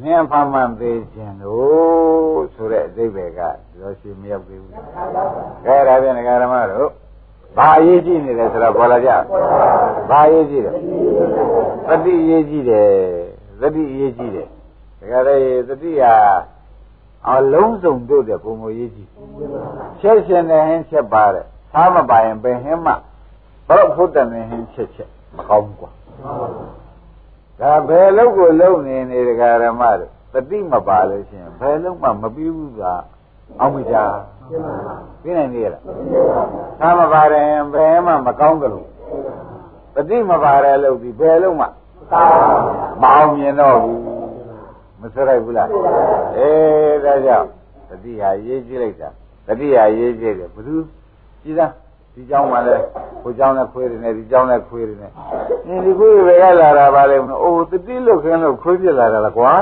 [0.03, 3.39] နင်းဖမ်းမှန်သေးခြင်းလို့ဆိုတဲ့အသေးပဲက
[3.79, 4.73] ရောရှိမရောက်သေးဘူး။
[5.65, 6.89] အဲဒါပြန်ဓမ္မတို့
[7.57, 9.11] ဘာအရေးကြီးနေလဲဆိုတော့ပေါ်လာကြ။
[10.09, 10.71] ဘာအရေးကြီးလဲ။
[11.87, 12.87] သတိအရေးကြီးတယ်။
[13.61, 14.47] သတိအရေးကြီးတယ်။
[14.99, 16.13] ဒါကြတဲ့သတိဟာ
[17.29, 19.07] အလုံးစုံတို့တဲ့ပုံမရေးကြီး။
[20.01, 22.93] ချက်ရှင်တဲ့ဟင်းချက်ပါတဲ့။သားမပါရင်ပင်ဟင်းမှ
[23.67, 25.89] ဘုရားဖုတ်တယ်ဟင်းချက်ချက်မကောင်းဘူးကွာ။
[27.62, 32.82] ဒါဘယ်လောက်ကိုလုံနေနေဒကာရမတို့တတိမပါလို့ရှိရင်ဘယ်လုံးမှမပြီးဘူးက
[33.60, 33.95] အောင်မကြ
[35.24, 35.84] ပြင်းနိုင်နေရလား
[36.80, 38.88] သာမပါတယ်ဘယ်မှမကောင်းကြလို့
[39.95, 41.66] တတိမပါတယ်လို့ဒီဘယ်လုံးမှ
[43.01, 44.01] မအောင်မြင်တော့ဘူး
[44.99, 45.70] မဆွရိုက်ဘူးလား
[46.38, 47.47] အေးဒါကြောင့်
[47.89, 49.10] တတိဟာရေးကြည့်လိုက်တာ
[49.47, 50.76] တတိဟာရေးကြည့်တယ်ဘယ်သူ
[51.43, 51.72] ကြည်သား
[52.18, 52.82] ဒီเจ้าမှလည်း
[53.22, 55.11] ဟိုเจ้าနဲ့ခွေးတယ်နဲ့ဒီเจ้าနဲ့ခွေးတယ်နဲ့
[55.66, 59.52] အင်းဒီခွေးပဲရလာတာပါလေအိုးတတိလို့ခင်းလို့ခွေးပြလာတာလားကွာ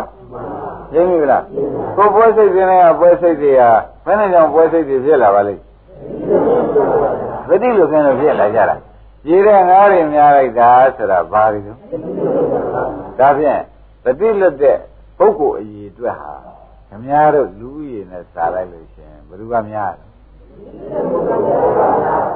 [0.93, 1.45] ရှင်းပြီလား
[1.97, 3.71] ကိုပွဲစိတ်တွေနဲ့ပွဲစိတ်တွေဟာ
[4.05, 5.63] ဘယ်နဲ့ကြောင့်ပွဲစိတ်တွေဖြစ်လာပါလိမ့်
[7.49, 8.77] သတိလို့ခင်းလို့ဖြစ်လာကြတာ
[9.29, 11.73] ရေးတဲ့ငါးတွေများလိုက်တာဆိုတာဘာတွေလဲ
[13.19, 13.61] ဒါဖြင့်
[14.05, 14.77] သတိလွတ်တဲ့
[15.19, 16.33] ပုဂ္ဂိုလ်အည်အတွက်ဟာ
[16.89, 20.07] ခမည်းတော်လူရည်နဲ့စားလိုက်လို့ရှင်ဘယ်သူကများလဲ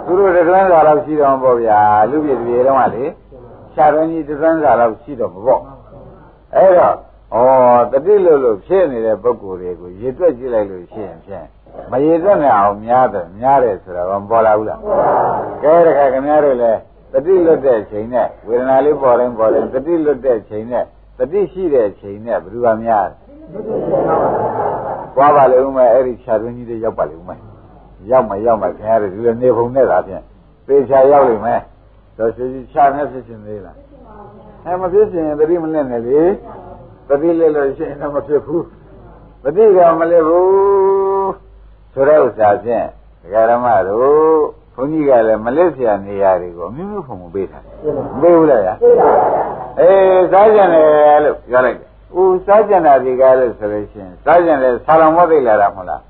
[0.06, 1.80] သူတို့တတွန်းစာလောက်ရှိတော့ပေါ့ဗျာ
[2.10, 3.06] လူပြည်တွေတော့ကလေ
[3.74, 5.62] ရှားရင်းကြီးတတွန်းစာလောက်ရှိတော့မပေါ့
[6.56, 6.96] အဲ့တော့
[7.36, 7.38] ဩ
[7.92, 11.46] တတိလို့လို့ဖြစ်နေတဲ့ပုဂ္ဂိုလ်တွေကိုရေတွက်ကြည့်လိုက်လို့ရှိရင်ဖြင့်
[11.92, 14.80] မရေတွက်နိုင်အောင်များတယ်များတယ်ဆိုတာကမပေါ်လာဘူးလား
[15.64, 16.80] ကဲတခါခင်ဗျားတို့လည်း
[17.14, 20.86] တတိလွတ်တဲ့ချိန်နဲ့ဝေဒနာလေးပေါ်တိုင်းပေါ်တိုင်းတတိလွတ်တဲ့ချိန်နဲ့
[21.18, 23.16] တတိရှိတဲ့ချိန်နဲ့ဘယ်သူကများလဲ
[25.16, 27.40] သွားပါလေဦးမယ်အဲ့ဒီခြာတွင်းကြီးတွေရောက်ပါလေဦးမယ်
[28.10, 30.24] ရောက်မှရောက်မှခင်ဗျားတို့ဒီလိုနေပုံနဲ့သာဖြင့်
[30.66, 31.62] ပေချာရောက်လိမ့်မယ်
[32.18, 33.78] တော့စီချာနဲ့ဖြစ်ရှင်သေးလား
[34.66, 36.22] အဲမဖြစ်ရှင်တတိမနဲ့နဲ့လေ
[37.08, 38.66] တတိလေးလို့ရှိရင်တော့မဖြစ်ဘူး
[39.44, 41.34] တတိကမလဲဘူး
[41.94, 42.86] ဆိုတဲ့ဥစ္စာဖြင့်
[43.22, 44.42] ဒကာရမတို့
[44.76, 48.76] ဘုန်းကြီးကလည်းမလစ်ဆရာနေရာတွေကိုအမျိုးမျိုးဖုံပေးထားတယ်မပေးဘူးလားဗျာ
[49.80, 56.02] အေးစားကြတယ်လို့ပြောလိုက်တယ် ဦးစားကြတာဒီကားလို့ဆိုလို့ရှိရင်စားကြတယ်ဆာလောင်မောသိလာတာမဟုတ်လား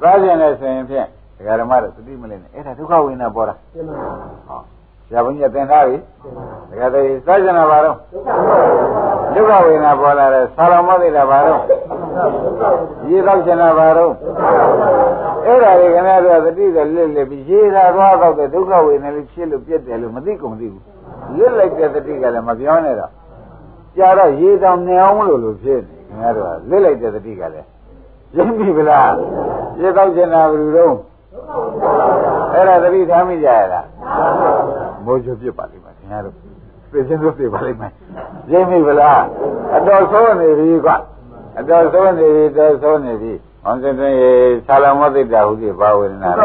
[0.00, 1.06] စားကြတယ်ဆိုရင်ဖြင့်
[1.36, 3.54] ဒကာရမတို့သတိမလဲနဲ့အဲ့ဒါဒုက္ခဝိညာဉ်ပေါ်တာ
[4.48, 4.60] ဟော
[5.06, 5.96] ဆရာဘုန်းကြီးသင်ထားပြီ
[6.70, 7.96] ဒကာသေးစားကြတာဘာတော့
[9.34, 11.60] ဒုက္ခဝိညာဉ်ပေါ်လာတယ်ဆာလောင်မောသိလာဘာတော့
[13.08, 14.12] ရေတော့ကျင်တာဘာတော့
[15.46, 20.82] အဲ့ဒါတွေခင်ဗျားတို့သတိကလစ်လစ်ပြီးရေသာသွားတော့တဲ့ဒုက္ခဝေဒနာလေးဖြစ်လို့ပြက်တယ်လို့မသိကုန်သိဘူး
[21.36, 23.10] လစ်လိုက်တဲ့သတိကလည်းမပြောနဲ့တော့
[23.96, 27.68] ကြာတော့ရေတောင်နေအောင်လို့လို့ဖြစ်နေခင်ဗျားတို့ကလစ်လိုက်တဲ့သတိကလည်း
[28.36, 29.14] ရင်းပြီဗလား
[29.80, 30.94] ရေတော့ကျင်တာဘယ်လိုတော့
[32.52, 33.86] အဲ့ဒါသတိထားမိကြရလား
[35.04, 36.34] မိုးချိုးပြစ်ပါလိမ့်မယ်ခင်ဗျားတို့
[36.90, 37.92] သိချင်းတို့သိပါလိမ့်မယ်
[38.52, 39.22] ရင်းပြီဗလား
[39.76, 40.90] အတော်ဆိုးနေပြီကွ
[41.58, 43.32] အတော်ဆိုးနေပြီတော်ဆိုးနေပြီ။
[43.64, 44.14] အောင်စင်တဲ့
[44.66, 46.44] ဆာလမောတိတာဟုတိဘာဝေဒနာလဲ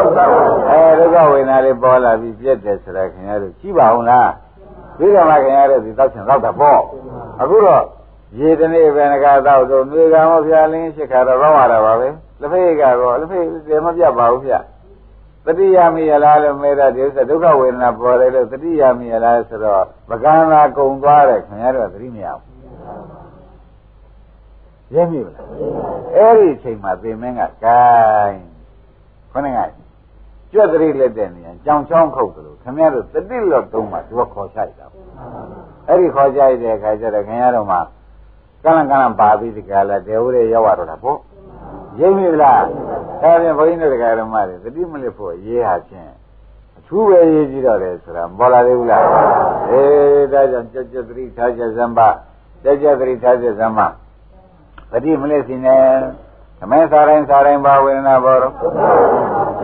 [0.70, 4.28] အဲဒုက္ခဝေဒနာလေးပေါ်လာပြီးပြက်တယ်ဆိုတာခင်ဗျားတို့ကြည့်ပါဦးလား။
[4.98, 6.80] ပြီးတော့မှခင်ဗျားတို့ဒီတောက်ချင်တော့တာပေါ့။
[7.40, 7.84] အခုတော့
[8.38, 12.08] ရေတနေ့ပဲငကာတော့ဆိုမြေကံမဖျားလင်းရှိခါတော့ရောရတာပါပဲ။
[12.40, 14.54] လက်ဖေးကတော့လက်ဖေးတယ်မပြတ်ပါဘူးဗျ။
[15.46, 22.48] တတိယမိယလားလို့မေးတာဒီဥစ္စာဒုက္ခဝေဒနာပေါ်တယ်လို့တတိယမိယလားဆိုတော့ပကံလာကုံသွားတယ်ခင်ဗျားတို့သတိမရဘူး
[24.94, 25.46] ရင်းပြီလား
[26.14, 28.42] အဲ့ဒီအချိန်မှာသင်မင်းကဂိုင်း
[29.32, 29.60] ခေါင်းက
[30.52, 34.86] ကြွက်တရိလက်တဲ့နေရာကြောင်ချောင်းခုတ်သလိုခင်ဗျားတို့တတိလောတုံးမှာသူကခေါ်ချိုက်တာ
[35.86, 37.80] အဲ့ဒီခေါ်ချိုက်တဲ့အခါကျတော့ခင်ဗျားတို့မှာ
[38.64, 41.18] ကလန်ကလန်ပါပြီးဒီကလာတေဝရရောက်ရတော့တာပေါ့
[41.98, 42.62] ရင်းပြီလား
[43.22, 46.12] ဒါဖြင့်ဘုန်းကြီးတို့တရားဓမ္မတွေတတိမလစ်ဖို့ရေးဟာချင်း
[46.78, 49.02] အထူးပဲရေးကြည့်တော့တယ်ဆိုတာမပေါ်လာသေးဘူးလား
[49.70, 52.08] အေးဒါကြောင့်ကြက်ကြက်တတိထားချက်စံပါ
[52.62, 53.86] ကြက်ကြက်တတိထားချက်စံပါ
[54.90, 55.82] ပฏิမလေးစီနဲ့
[56.62, 58.54] အမဲစားတိုင်းစားတိုင်းဘာဝေဒနာပေါ်တော့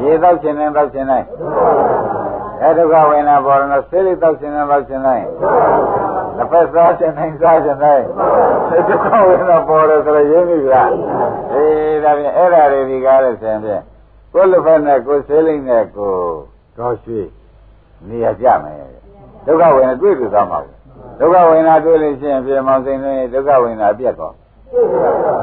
[0.03, 1.27] ရေတော့ခြင်းနဲ့တော့ခြင်းတိုင်း
[2.63, 5.27] အဲဒုက္ခဝေဒနာပေါ်တော့ဆေးလေးတော့ခြင်းနဲ့တော့ခြင်းတိုင်း
[6.37, 8.05] တစ်ဖက်စားခြင်းတိုင်းစားခြင်းတိုင်း
[8.89, 10.91] ဒုက္ခဝေဒနာပေါ်တော့ဆိုရရင်းပြီလား
[11.53, 13.83] အေးဒါဖြင့်အဲ့ဓာတွေဒီကားလို့ဆိုရင်ဖြင့်
[14.33, 16.13] ကိုယ်လက်ဖက်နဲ့ကိုယ်ဆေးလေးနဲ့ကို
[16.79, 17.21] တော့ရွှေ
[18.09, 18.79] နေရာကြမယ်
[19.47, 20.59] ဒုက္ခဝေဒနာတွေ့ပြီသွားမှာ
[21.19, 24.35] ဒုက္ခဝေဒနာတွေ့လို့ရှိရင်ပြေမောင်စိန်နေဒုက္ခဝေဒနာအပြတ်သွား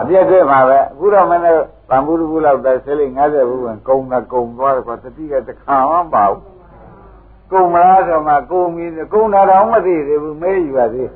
[0.02, 6.42] အပြည့်တွေ့မှာပဲအခုတော့မင်းတို့ဗန်ဘူးတဘူးလောက်ပဲဆေးလိ50ဘူးဝင်ကုံတာကုံသွားတယ်ကွာတတိကတခါမှမပါဘူး
[7.52, 11.10] ကုံမလားဆိုမှကုံပြီးကုံတာတော့မသိသေးဘူးမဲယူပါသေး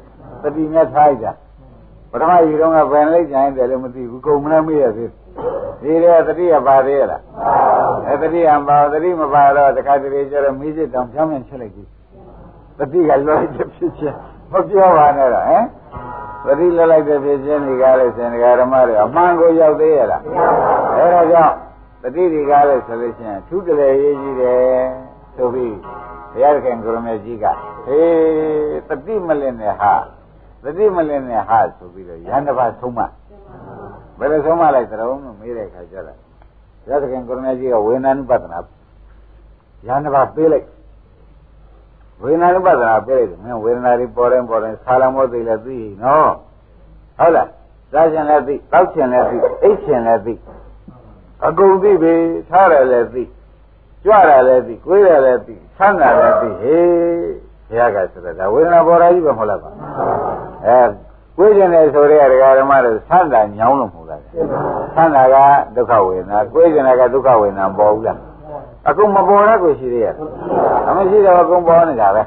[0.43, 1.32] တတိမြတ်ထားလိုက်တာ
[2.11, 5.09] ပထမယူတော့ကဘယ်လိုက်ကြိုင်းတယ်လည်းမသိဘူးကုံမလားမေးရသေး
[5.82, 7.22] ဒီတဲ့တတိကပါသေးလား
[8.07, 11.84] အဲတတိကပါတတိမပါတော့တခါတလေကျတော့မိစစ်တောင်ဖြောင်းမြန်ချက်လိုက်ပြီ
[12.80, 14.18] တတိကလွှဲချက်ဖြစ်ချင်း
[14.51, 15.66] မပြောပါနဲ့တော့ဟမ်
[16.45, 20.21] ပရိလလိုက်တဲ့ဖြစ်ခြင်းဒီကားလို့ရှင်ဒကာဓမ္မတွေအမှန်ကိုရောက်သေးရလား
[20.97, 21.55] အဲဒါကြောင့်
[22.01, 24.61] တတိဒီကားလို့ဆိုလို့ရှိရင်သူတလေရေးကြီးတယ်
[25.35, 25.75] ဆိုပြီး
[26.31, 27.45] ဘုရားခင်ကိုရမေကြီးက
[27.85, 28.09] ဟေး
[28.87, 29.93] တတိမလင်နဲ့ဟာ
[30.63, 32.99] တတိမလင်နဲ့ဟာဆိုပြီးတော့ရဟန္တာဘဆုံးမ
[34.19, 36.17] ဘယ်လိုဆုံးမလိုက်သရုံးလို့မေးတဲ့အခါကျတော့
[36.83, 38.59] ဘုရားခင်ကိုရမေကြီးကဝေဒနာနုပဒနာ
[39.87, 40.65] ရဟန္တာဘပေးလိုက်
[42.22, 46.32] ဝေဒနာဥပဒနာပြည့်တယ်မင်းဝေဒနာတွေပေါ်တိုင်းပေါ်တိုင်းဆာလမောသိလည်းသိနော်
[47.18, 47.49] ဟုတ်လား
[47.91, 50.34] စားခြင်းလည်းသိတောက်ခြင်းလည်းသိအိတ်ခြင်းလည်းသိ
[51.45, 52.13] အကုန်သိပြီ
[52.49, 53.24] ထားတယ်လည်းသိ
[54.03, 56.86] ကြွတယ်လည်းသိကိုယ်တယ်လည်းသိဆန်းတယ်လည်းသိဟေး
[57.68, 59.70] ဘုရားကဆိုတော့ဒါဝေဒနာပေါ်တာကြီးပဲမဟုတ်လားပါ
[60.66, 60.78] အဲ
[61.38, 64.22] ကိုယ်ခြင်းလည်းဆိုရဲဒကာဓမ္မတို့ဆန်းတာညောင်းလို့မဟုတ်လား
[64.95, 65.36] ဆန်းတာက
[65.76, 68.20] ဒုက္ခဝေဒနာကိုယ်ခြင်းကဒုက္ခဝေဒနာပေါ်ဘူးလား
[68.88, 70.13] အခုမပေါ်ရကိုရှိသေးရဲ့
[70.88, 72.23] အမရှိတော့အကုန်ပေါ်နေတာပဲ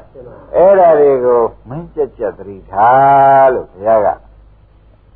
[0.55, 4.07] အဲ့ဒါတွေကိုမင်းကြက်ကြက်သတိထားလို့ဘုရားက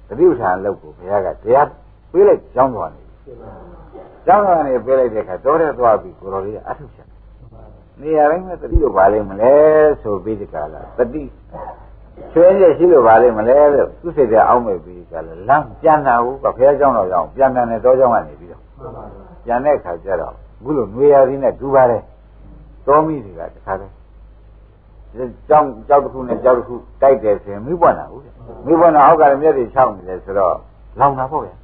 [0.08, 1.68] တတိပဌာန်လောက်ကိုဘုရားကတရား
[2.12, 3.04] ပေးလိုက်ကြောင်းသွားနေ
[4.26, 7.08] ကြောင်းသွားနေပေးလိုက်တဲ့အခါတော်တဲ့သွားပြီးကိုတော်လေးကအထုချက်
[8.02, 9.54] နေရာတိုင်းမှာတတိလို့ပါလိမ့်မလဲ
[10.02, 11.24] ဆိုပြီးဒီကလာတတိ
[12.32, 15.20] ချွေးရရှိလို့ပါလိမ့်မလဲလို့သူစိတ်ထဲအောင်းမဲ့ပြီးကလာ
[15.50, 18.62] လမ်းပြန်လာဘူးကဘုရားကြောင်းတော်ကြောင်းပြန်ပြန်တဲ့တော်ကြောင်းကနေပြီးတော့
[19.46, 22.02] ပြန်တဲ့အခါကျတော့အ ခုလိုနွေရာသီနဲ့ဒူပါတယ်
[22.86, 23.94] တောမိတွေကတခါတည်း
[25.50, 28.22] ကြောင်းကြောက်တစ်ခုနဲ့ကြောက်တစ်ခုတိုက်တယ်ဆိုရင်မိပွားနာဘူး
[28.66, 30.56] မိပွားနာအောက်ကလည်းမျက်တွေချောင်းနေတယ်ဆိုတော့
[31.00, 31.56] လောင်တာပေါ့ဗျာ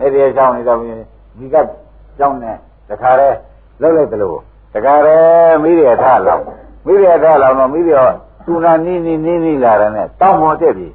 [0.00, 1.56] အဲ့ဒီချောင်းနေတော့မိက
[2.18, 2.56] ကြောင်းနဲ့
[2.90, 3.36] တခါတည်း
[3.80, 4.38] လှုပ်လိုက်တယ်လို့
[4.74, 6.42] တခါတည်းမိတွေထားလောင်
[6.86, 7.96] မိတွေထားလောင်တော့မိတွေ
[8.46, 10.88] သူနာနီးနီးနီးနီးလာတယ်နဲ့တောင်းမောတက်ပြီ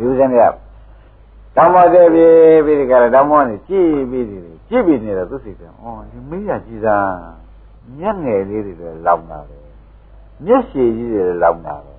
[0.00, 0.40] ယူစင်းရ
[1.56, 2.26] တောင်းမောတက်ပြီ
[2.64, 4.38] ပြီးဒီကရတောင်းမောနေကြည့်ပြီးဒီ
[4.70, 7.12] ကြည့်ပြီးနေတော့သူစိတ်ကအော်ဒီမိရကြည်စား
[7.98, 9.58] မျက်ငယ်လေးတွေလည်းလောင်တာပဲ
[10.44, 11.94] မျက်ရှည်ကြီးတွေလည်းလောင်တာပဲ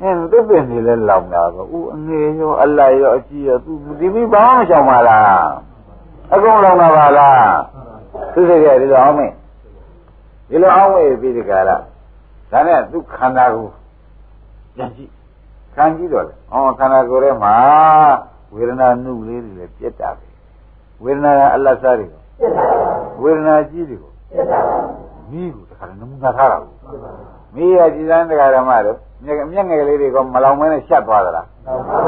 [0.00, 5.50] အဲသစ်ပင်တွေလည်းလောင်တာပဲဥအငယ်ရောအလိုက်ရောအကြီးရောသူဒီမိဘာမှမချောင်ပါလား
[6.34, 7.54] အကုန်လောင်တာပါလား
[8.32, 9.32] သူစိတ်ကဒီလိုအောင်မေး
[10.48, 13.66] ဒီလိုအောင်မေးပြီးဒီကရဒါနဲ့သူခန္ဓာကို
[14.74, 15.10] ပြန်ကြည့်
[15.74, 17.54] ခံကြည့်တော့လေဩခန္ဓာကိုယ်ထဲမှာ
[18.54, 20.31] ဝေဒနာနုလေးတွေလည်းပြက်တာပဲ
[21.04, 22.20] ဝေဒနာကအလတ်စားတွေကို
[23.22, 24.10] ဝေဒနာကြီးတွေကို
[25.30, 26.72] မိကိုတခါနမူနာထားတာကို
[27.54, 31.46] မိရကြည်စမ်းတရားဓမ္မတို့မျက်မျက်ငယ်လေးတွေကမလောင်မနဲ့ရှက်သွားသလား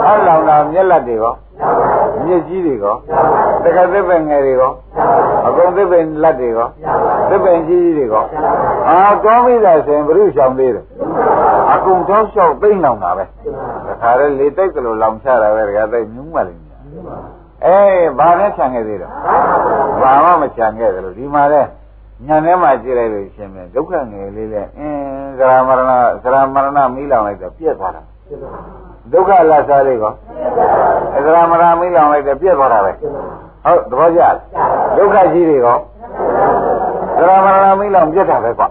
[0.06, 1.34] အဲ့လောင်တာမျက်လက်တွေရော
[2.26, 2.96] မျက်ကြီးတွေရော
[3.64, 4.72] တခါသစ်ပင်ငယ်တွေရော
[5.46, 6.68] အကုန်သစ်ပင်လက်တွေရော
[7.28, 8.24] သစ်ပင်ကြီးကြီးတွေရော
[8.88, 10.84] အာတောမိတာဆိုရင်ဘုရုဆောင်သေးတယ်
[11.72, 13.28] အကုန်တောလျှောက်သိမ့်လောင်တာပဲတ
[14.02, 16.78] ခါလေလေတိတ်ကလေးလောင်ချတာပဲတခါသိမြုံမှလိမ့်မယ်
[17.66, 19.10] အေးဘာနဲ့ခြံခဲ့သေးတယ်
[20.00, 21.62] ဘာမှမခြံခဲ့တယ်လို့ဒီမှာလဲ
[22.26, 25.90] ညာထဲမှာကြည့်လိုက်လို့ရှင်ပြန်ဒုက္ခငယ်လေးလဲအင်းသရမရဏ
[26.22, 28.02] သရမရဏမိလောင်လိုက်တော့ပြက်သွားတာ
[29.12, 30.12] ဒုက္ခလတ်စားလေးကော
[31.24, 34.22] သရမရဏမိလောင်လိုက်တော့ပြက်သွားတာပဲဟုတ်သဘောကျ
[34.96, 35.76] ဒုက္ခကြီးတွေကော
[37.18, 38.68] သရမရဏမိလောင်ပြက်တာပဲကွာ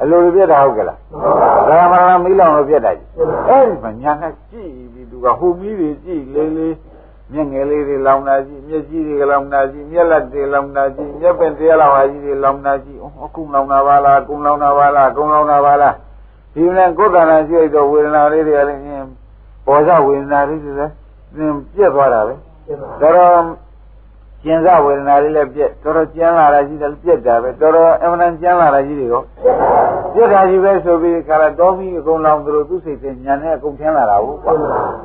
[0.00, 0.98] အလိုလိုပြက်တာဟုတ်ကဲ့လား
[1.68, 3.08] သရမရဏမိလောင်လို့ပြက်တာကြီး
[3.48, 6.74] အဲ့ဒီမှာညာကကြည့်ပြီးသူကဟိုမီးတွေကြည့်လေးလေး
[7.32, 15.94] မျက်ငယ်လေးတွေလောင်တာကြီးမျက်ကြီးတွေလောင်တာကြီးမျက်လက်တွေလောင်တာကြီးမျက်ပင်တရားလောက်ဟာကြီးတွေလောင်တာကြီးအခုလောင်တာပါလားကုံလောင်တာပါလားကုံလောင်တာပါလား
[16.54, 18.80] ဒီနဲ့ကိုယ်တဏ္ဍာရှိတော့ဝေဒနာလေးတွေကလည်း
[19.66, 20.92] ပေါ်ကြဝေဒနာလေးတွေလည်း
[21.74, 22.34] ပြက်သွားတာပဲ
[23.00, 23.30] ဒါတော့
[24.44, 29.22] ကျင်စဝေဒနာလေးလည်းပြက်တော်တော်ကျန်းလာတာကြီးတယ်ပြက်တာပဲတော်တော်အမှန်တန်ကျန်းလာတာကြီးတွေရော
[30.14, 34.52] ပြက်တာကြီးပဲဆိုပြီးခါလာတော်ပြီးအကုန်လောင်သလိုသူ့စိတ်ထဲညံနေအကုန်ထင်းလာတာဟုတ်ကွာ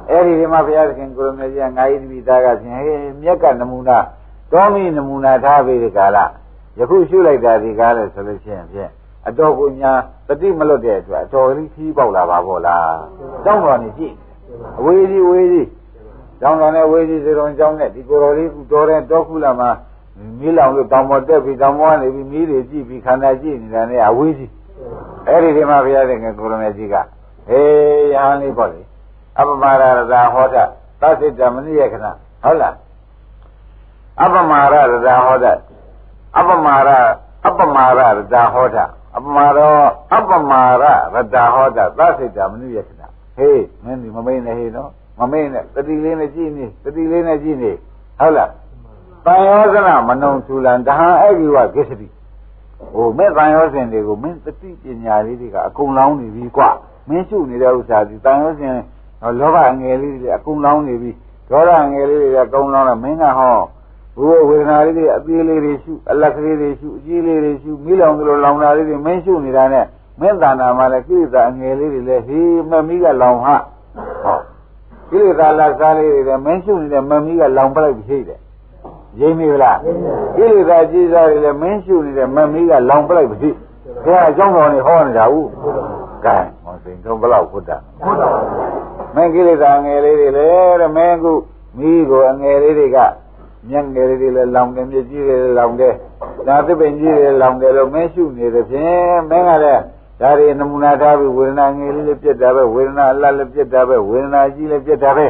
[0.09, 3.97] အဲ့ဒီဒီမှာဘုရားသခင်ကိုရမေကြီးကငါးဤတပိသားကဖြင့်ဟေးမြက်ကနမူနာ
[4.51, 6.17] တော်ပြီးနမူနာထားပြီးဒီကာလ
[6.79, 8.89] ယခုရှုလိုက်တာဒီကားလဲဆိုလို့ရှိရင်ဖြင့်
[9.27, 9.91] အတော်ကိုညာ
[10.27, 12.97] တတိမလွတ်တဲ့အတွက်အတော်ကြီးခီးပေါက်လာပါဘောလား
[13.45, 14.13] တောင်းတော်နေကြည့်
[14.79, 15.67] အဝေးကြီးဝေးကြီး
[16.39, 19.69] ကျောင်းတော်နဲ့ဝေးကြီးစေတော်ကျောင်းနဲ့ဒီကိုယ်တော်လေးခုတော်တဲ့တောခုလာမှာ
[20.39, 24.51] မီးလောင်လို့တောင်ပေါ်တက်ပြီးတောင်ပေါ်ကနေပြီးမီးတွေကြည့်ပြီးခန္ဓာကြည့်နေတာနဲ့အဝေးကြီး
[25.27, 26.95] အဲ့ဒီဒီမှာဘုရားသခင်ကိုရမေကြီးက
[27.47, 28.81] ဟေးယဟန်လေးပေါ့လေ
[29.39, 30.63] အပမာရတာဟောတာ
[31.01, 32.05] သစ္စိတမနိယခဏ
[32.43, 32.75] ဟုတ်လား
[34.23, 34.75] အပမာရ
[35.05, 35.53] တာဟောတာ
[36.37, 36.89] အပမာရ
[37.47, 37.99] အပမာရ
[38.33, 38.85] တာဟောတာ
[39.15, 39.75] အပမာရော
[40.13, 40.83] အပမာရ
[41.13, 43.01] ရတာဟောတာသစ္စိတမနိယခဏ
[43.37, 44.89] ဟေးမင်းဒီမမိန်နဲ့ဟေးနော်
[45.19, 47.71] မမင်းနဲ့တတိလေးနဲ့ကြည့်နေတတိလေးနဲ့ကြည့်နေ
[48.19, 48.51] ဟုတ်လား
[49.25, 52.07] တန်ယောဇနမနုံထူလံတဟံအဲ့ဒီဝကိစ္စတိ
[52.93, 56.63] ဟိုမဲ့တန်ယောဇဉ်တွေကိုမင်းတတိပညာလေးတွေကအကုန်လောင်းနေပြီကွ
[57.07, 58.73] မင်းရှုနေတဲ့ဥစ္စာဒီတန်ယောဇဉ်
[59.39, 61.11] လောဘငယ်လေးတွေအကုန်လောင်းနေပြီ
[61.49, 63.57] ဒေါသငယ်လေးတွေအကုန်လောင်းတော့မင်းကဟော
[64.17, 69.85] ဘုရားဝေဒနာလေးတွေအသေးလေးတွေရှုအလက်ကလေးတွေရှုအကြီးလေးတွေရှုမိလောင်သလိုလောင်တာလေးတွေမင်းရှုနေတာနဲ့
[70.19, 73.47] မင်းတဏ္ဍာမှာလည်းကိစ္စအငယ်လေးတွေလည်းဟေးမမီးကလောင်ဟ
[74.23, 74.39] ဟော
[75.11, 78.39] ကိလေသာလက်စားလေးတွေလည်းမင်းရှုနေတဲ့မမီးကလောင်ပလိုက်ပြီတဲ့
[79.19, 79.79] ရင်းမိလား
[80.35, 83.49] ကိလေသာကြီးစားတွေလည်းမင်းရှုနေတဲ့မမီးကလောင်ပလိုက်ပြီ
[84.03, 85.49] ဘုရားအကြောင်းတော်နေဟောနေတာဟုတ်
[86.25, 91.33] ကဲဟောစိန်တော့ဘလောက်ဘုဒ္ဓဟုတ်ပါဘူးမင်းကိလေသာငယ်လေးတွေလည်းတဲ့မင်းခု
[91.77, 92.97] မိကိုအငယ်လေးတွေက
[93.69, 95.93] မျက်ငယ်လေးတွေလည်းလောင်တယ်မျက်ကြီးတွေလည်းလောင်တယ်
[96.47, 99.81] ဒါသစ်ပင်ကြီးတွေလောင်တယ်လို့မင်းရှုနေတယ်ဖြင့်မင်းကလည်း
[100.19, 105.27] ဒါတွေနမူနာထားပြီးဝေဒနာငယ်လေးလေးပြက်တာပဲဝေဒနာအလတ်လေးပြက်တာပဲဝေဒနာကြီးလေးပြက်တာပဲ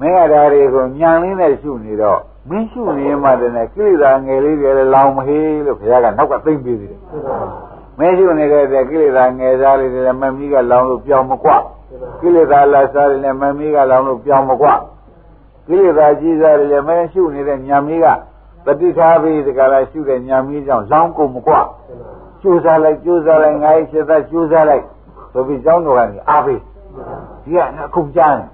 [0.00, 7.00] မင်းကဒါတွေကိုညံလေးနဲ့ရှုနေတော့မင်းရှုနေမှတည်းနဲ့ကိလေသာငယ်လေးတွေလည်းလောင်မဟေးလို့ဘုရားကနောက်ကသိမ့်ပြီးသေးတယ်
[7.98, 11.50] မင်းရှုနေတဲ့ကိလေသာငယ်စားလေးတွေလည်းမမီးကလောင်လို့ပြောင်းမကွ
[12.20, 14.68] ကိလေသာလက်စားတွေလည်းမမီးကလောင်လို့ပြောင်းမကွ
[15.66, 18.06] ကိလေသာကြီးစားတွေလည်းမင်းရှုနေတဲ့ညံမီးက
[18.66, 21.54] တတိထားပြီးဒီကလာရှုတဲ့ညံမီးကြောင့်လောင်ကုန်မကွ
[22.42, 24.84] ကျိုးစားလိုက်ကျိုးစားလိုက်ငါ့ရဲ့ချက်သားကျိုးစားလိုက်
[25.32, 26.60] ဆိုပြီးကျောင်းတော်ကနေအားပေး
[27.44, 28.46] ဒီကအခုကြားနေ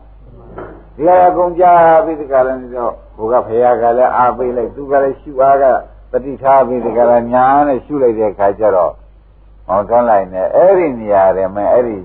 [0.96, 1.64] ဒီကရကုန်ကြ
[2.04, 5.64] ပြီးဒီကရနေတော့ဘုကဖရာကလည်းအားပေးလိုက်သူကလည်းရှုအားက
[6.12, 8.92] တတိထားပြီးဒီကရညာနဲ့ရှုလိုက်တဲ့ခါကျတော့
[9.66, 11.98] ဟောတွန်းလိုက်နေအဲ့ဒီနေရာတွေမှာအဲ့ဒီ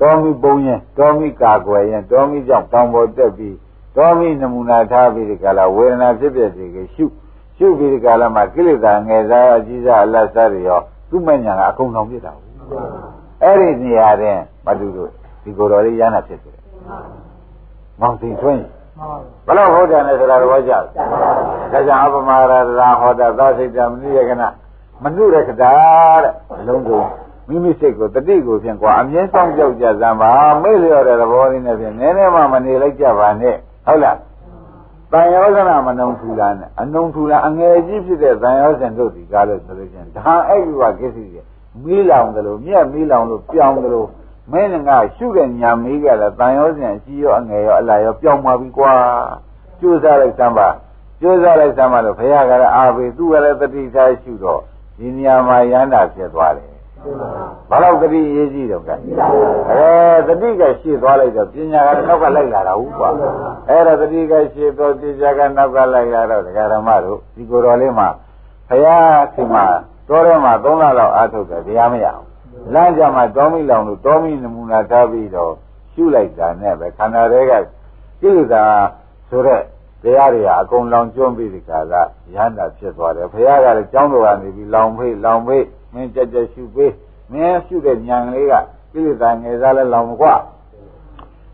[0.00, 3.56] တော်မီပုံရင်တော်မီကာကွယ်ရင်တော်မီကြောင့်တောင်ပေါ်တက်ပြီး
[3.96, 7.04] တော်မီနမူနာထားပြီးဒီကလာဝေဒနာဖြစ်ဖြစ်စီကရှု
[7.56, 10.80] ရှုပြီးဒီကလာမှာကိလေသာငယ်စားအကြီးစားအလတ်စားတွေရော
[11.14, 12.50] သူ့မညာကအကုန်လုံးပြစ်တာဘူး
[13.42, 14.36] အဲ့ဒီနေရာတဲ့
[14.66, 15.10] မတူတို့
[15.42, 16.56] ဒီကိုယ်တော်လေးရဟနာဖြစ်တယ်
[18.00, 18.64] မောင်သိထွင်း
[19.46, 20.86] ဘယ်လိုဟုတ်တယ်လဲဆိုတာတော့ကြောက်
[21.72, 24.48] ဒါကြောင့်အပမရရာဟောတာသာစိတ်တမနိယကနာ
[25.02, 25.72] မနုရခတာ
[26.22, 27.00] တဲ့အလုံးစုံ
[27.48, 30.30] မိမိစိတ်ကိုတတိကိုဖြင့်ကွာအမြဲဆောင်ကြောက်ကြစမ်းပါ
[30.62, 33.56] မေ့လျော့တဲ့သဘောလေးနဲ့ဖြင့်နည်းနည်းမှမနေလိုက်ကြပါနဲ့
[33.86, 34.16] ဟုတ်လား
[35.14, 41.46] တန်ရောဇနာမနုံထူလာနဲ့အနုံထူလာအငယ်ကြီးဖြစ်တဲ့တန်ရောဇဉ်တို့ဒီကားလို့ဆိုလို့ချင်းဒါအဲ့ဒီကကိစ္စကြီး
[41.84, 44.08] မီးလောင်တယ်လို့မြက်မီးလောင်လို့ပြောင်းတယ်လို့
[44.52, 48.92] မင်းငါရှုတဲ့ညာမေးကြတယ်တန်ရောဇဉ်အကြီးရောအငယ်ရောအလာရောပြောင်းသွားပြီကွာ
[49.80, 50.68] ကျိုးစားလိုက်စမ်းပါ
[51.20, 54.60] ကျိုးစားလိုက်စမ်းပါလို့ဘုရားကလည်းအာဘေသူကလည်းတတိထားရှုတော့
[54.98, 56.73] ဒီနေရာမှာရဟန္တာဖြစ်သွားတယ်
[57.70, 58.94] ဘာလို့တတိရေးကြည့်တော့ကဲ
[59.70, 59.82] အဲ
[60.28, 63.08] တတိကရှေ့သွားလိုက်တော့ပညာကနောက်ကလိုက်လာတာဟုတ်ကွာ
[63.68, 68.08] အဲ့ဒါတတိကရှေ့တော့ပညာကနောက်ကလိုက်လာတော့ဒကာဓမ္မတို့ဒီကိုယ်တော်လေးမှာ
[68.68, 69.64] ဘုရားခင်မှာ
[70.08, 72.24] တော်ထဲမှာ၃လလောက်အားထုတ်တယ်တရားမရအောင်
[72.72, 75.52] လမ်းကြမှာတောမိလောင်လို့တောမိနမူနာထားပြီးတော့
[75.92, 77.52] ရှုလိုက်တာနဲ့ပဲခန္ဓာတွေက
[78.20, 78.64] ကိလေသာ
[79.28, 79.62] ဆိုတဲ့
[80.02, 82.02] တရားတွေဟာအကုန်လောင်ကျွမ်းပြီးဒီကလာ
[82.34, 86.93] ရဟန္တာဖြစ်သွားတယ်ဘုရားကလည်းကျောင်းတော်ကနေပြီးလောင်ဖေးလောင်ဖေး မင်းကြက်ကြက်ရှုပေး
[87.31, 88.53] မင်းရှုတဲ့ဉာဏ်လေးက
[88.91, 90.27] ကိလေသာငယ်စားလဲလောင်မကွ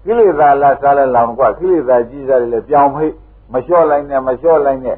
[0.06, 3.14] ကိလေသာလာစားလဲလောင်မကွကိလေသာကြီးစားလဲပြောင်းဖေး
[3.52, 4.98] မလျှော့လိုက်နဲ့မလျှော့လိုက်နဲ့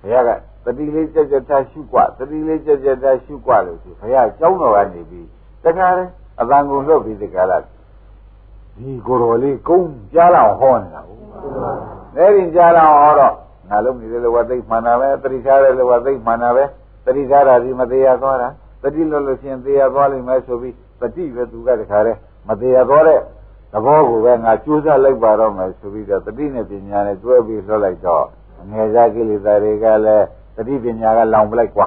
[0.00, 0.30] ဘုရားက
[0.64, 5.26] တတိလေးကြက်ကြက်ထားရှုกว่าတတိလေးကြက်ကြက်ထားရှုกว่าလို့ဆိုဘုရားကျောင်းတော်ကနေပြီး
[5.64, 6.04] တခါလေ
[6.40, 11.20] အတန်ကုန်လွတ်ပြီးဒီကလာဒီကိုယ်တော်လေးကုန်းကြားလောက်ဟောနေတာဟုတ်
[12.16, 13.34] အဲ့ဒီကြားလောက်ဟောတော့
[13.68, 16.64] ငါလုံးနေတယ်လို့ဝသိမှန်တာပဲတတိထားတယ်လို့ဝသိမှန်တာပဲ
[17.04, 18.48] တတိထားတာဒီမသေးရသွားတာ
[18.82, 22.12] တတိလို့လို့ရှင်သေးရသွားလိမ့်မယ်ဆိုပြီးတတိပဲသူကတခါလေ
[22.48, 23.20] မသေးရသွားတဲ့
[23.72, 28.24] သဘောကိုပဲငါကြိုးစားလိုက်ပါတော့မယ်ဆိုပြီးတော့တတိနဲ့ပညာနဲ့တွဲပြီးလွှတ်လိုက်တော့
[28.70, 30.24] ငယ်စားကိလေသာတွေကလည်း
[30.56, 31.86] တတိပညာကလောင်ပလိုက်กว่า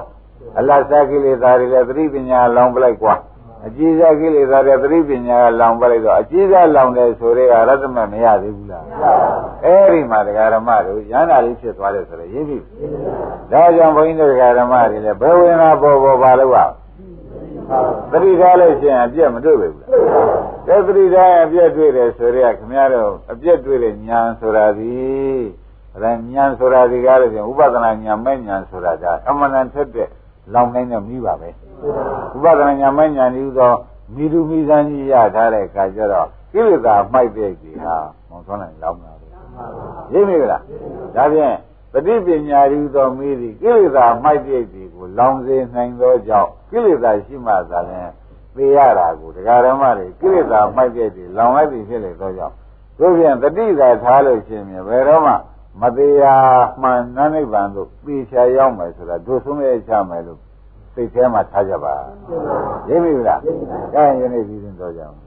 [0.58, 3.14] အလတ်စားကိလေသာတွေလည်းတတိပညာလောင်ပလိုက်กว่า
[3.66, 8.84] အကြီးစားကိလေသာတွေသတိပညာကလောင်ပလိုက်တော့အကြီးစားလောင်တယ်ဆိုတဲ့ကရတ္တမမရသေးဘူးလား
[9.64, 12.58] အဲ့ဒီမှာတရားဓမ္မတို့ရဟန္တာလေးဖြစ်သွားတယ်ဆိုတော့ရင်းပြီ
[13.52, 16.58] ဒါကြောင့်ဘုန်းကြီးတို့တရားဓမ္မတွေလည်းဘယ်ဝင်လာပေါ်ပေါ်ပါလို့က
[18.11, 19.75] သတိထားလို့ရှိရင်အပြည့်မတွေ့ဘူး
[20.67, 24.95] လားသတိထားရင်အပြည့်တွေ့တယ်ဆိုတော့ခင်ဗျားတို့အပြည့်တွေ့တဲ့ဉာဏ်ဆိုတာဒီ
[25.95, 30.09] အဲဉာဏ်ဆိုတာဒီကားလို့ရှိရင်ဥပဒနာဉာဏ်မဲ့ဉာဏ်ဆိုတာကအမှန်တန်ထက်တဲ့
[30.53, 31.49] လောင်နိုင်တဲ့မိပါပဲ
[32.35, 33.73] ဥပဒနာညာမညာနေဥသော
[34.15, 37.95] မိသူမိသားကြီးရထားတဲ့အခါကျတော့ကိလေသာမိုက်တဲ့ကြီးဟာ
[38.29, 39.25] မောင်သွန်းနိုင်လောင်းတာပဲ
[40.13, 40.61] ရိပ်မိကလား
[41.15, 41.55] ဒါဖြင့်
[41.97, 48.09] ပฏิပညာရူသောမိသည်ကိလေသာမိုက်တဲ့ကြီးကိုလောင်စေနိုင်သောကြောင့်ကိလေသာရှိမှသာလျှင်
[48.55, 52.55] သိရတာကိုတရားဓမ္မတွေကိလေသာမိုက်တဲ့ကြီးလောင်လိုက်ပြီဖြစ်လေသောကြောင့်
[52.99, 55.33] တို့ဖြင့်တတိသာထားလို့ရှိရင်ဘယ်တော့မှ
[55.81, 57.01] မတရားမှန်
[57.33, 60.39] နိဗ္ဗာန်သို့ပြေချာရောက်မယ်ဆိုတာတို့ဆုံးရချမယ်လို့
[60.93, 61.95] စိတ်ထဲမှာထားကြပါ
[62.89, 63.39] ရင်းပြီလား
[63.93, 65.17] ကဲယနေ့ပြီးရင်တော့ကြအောင်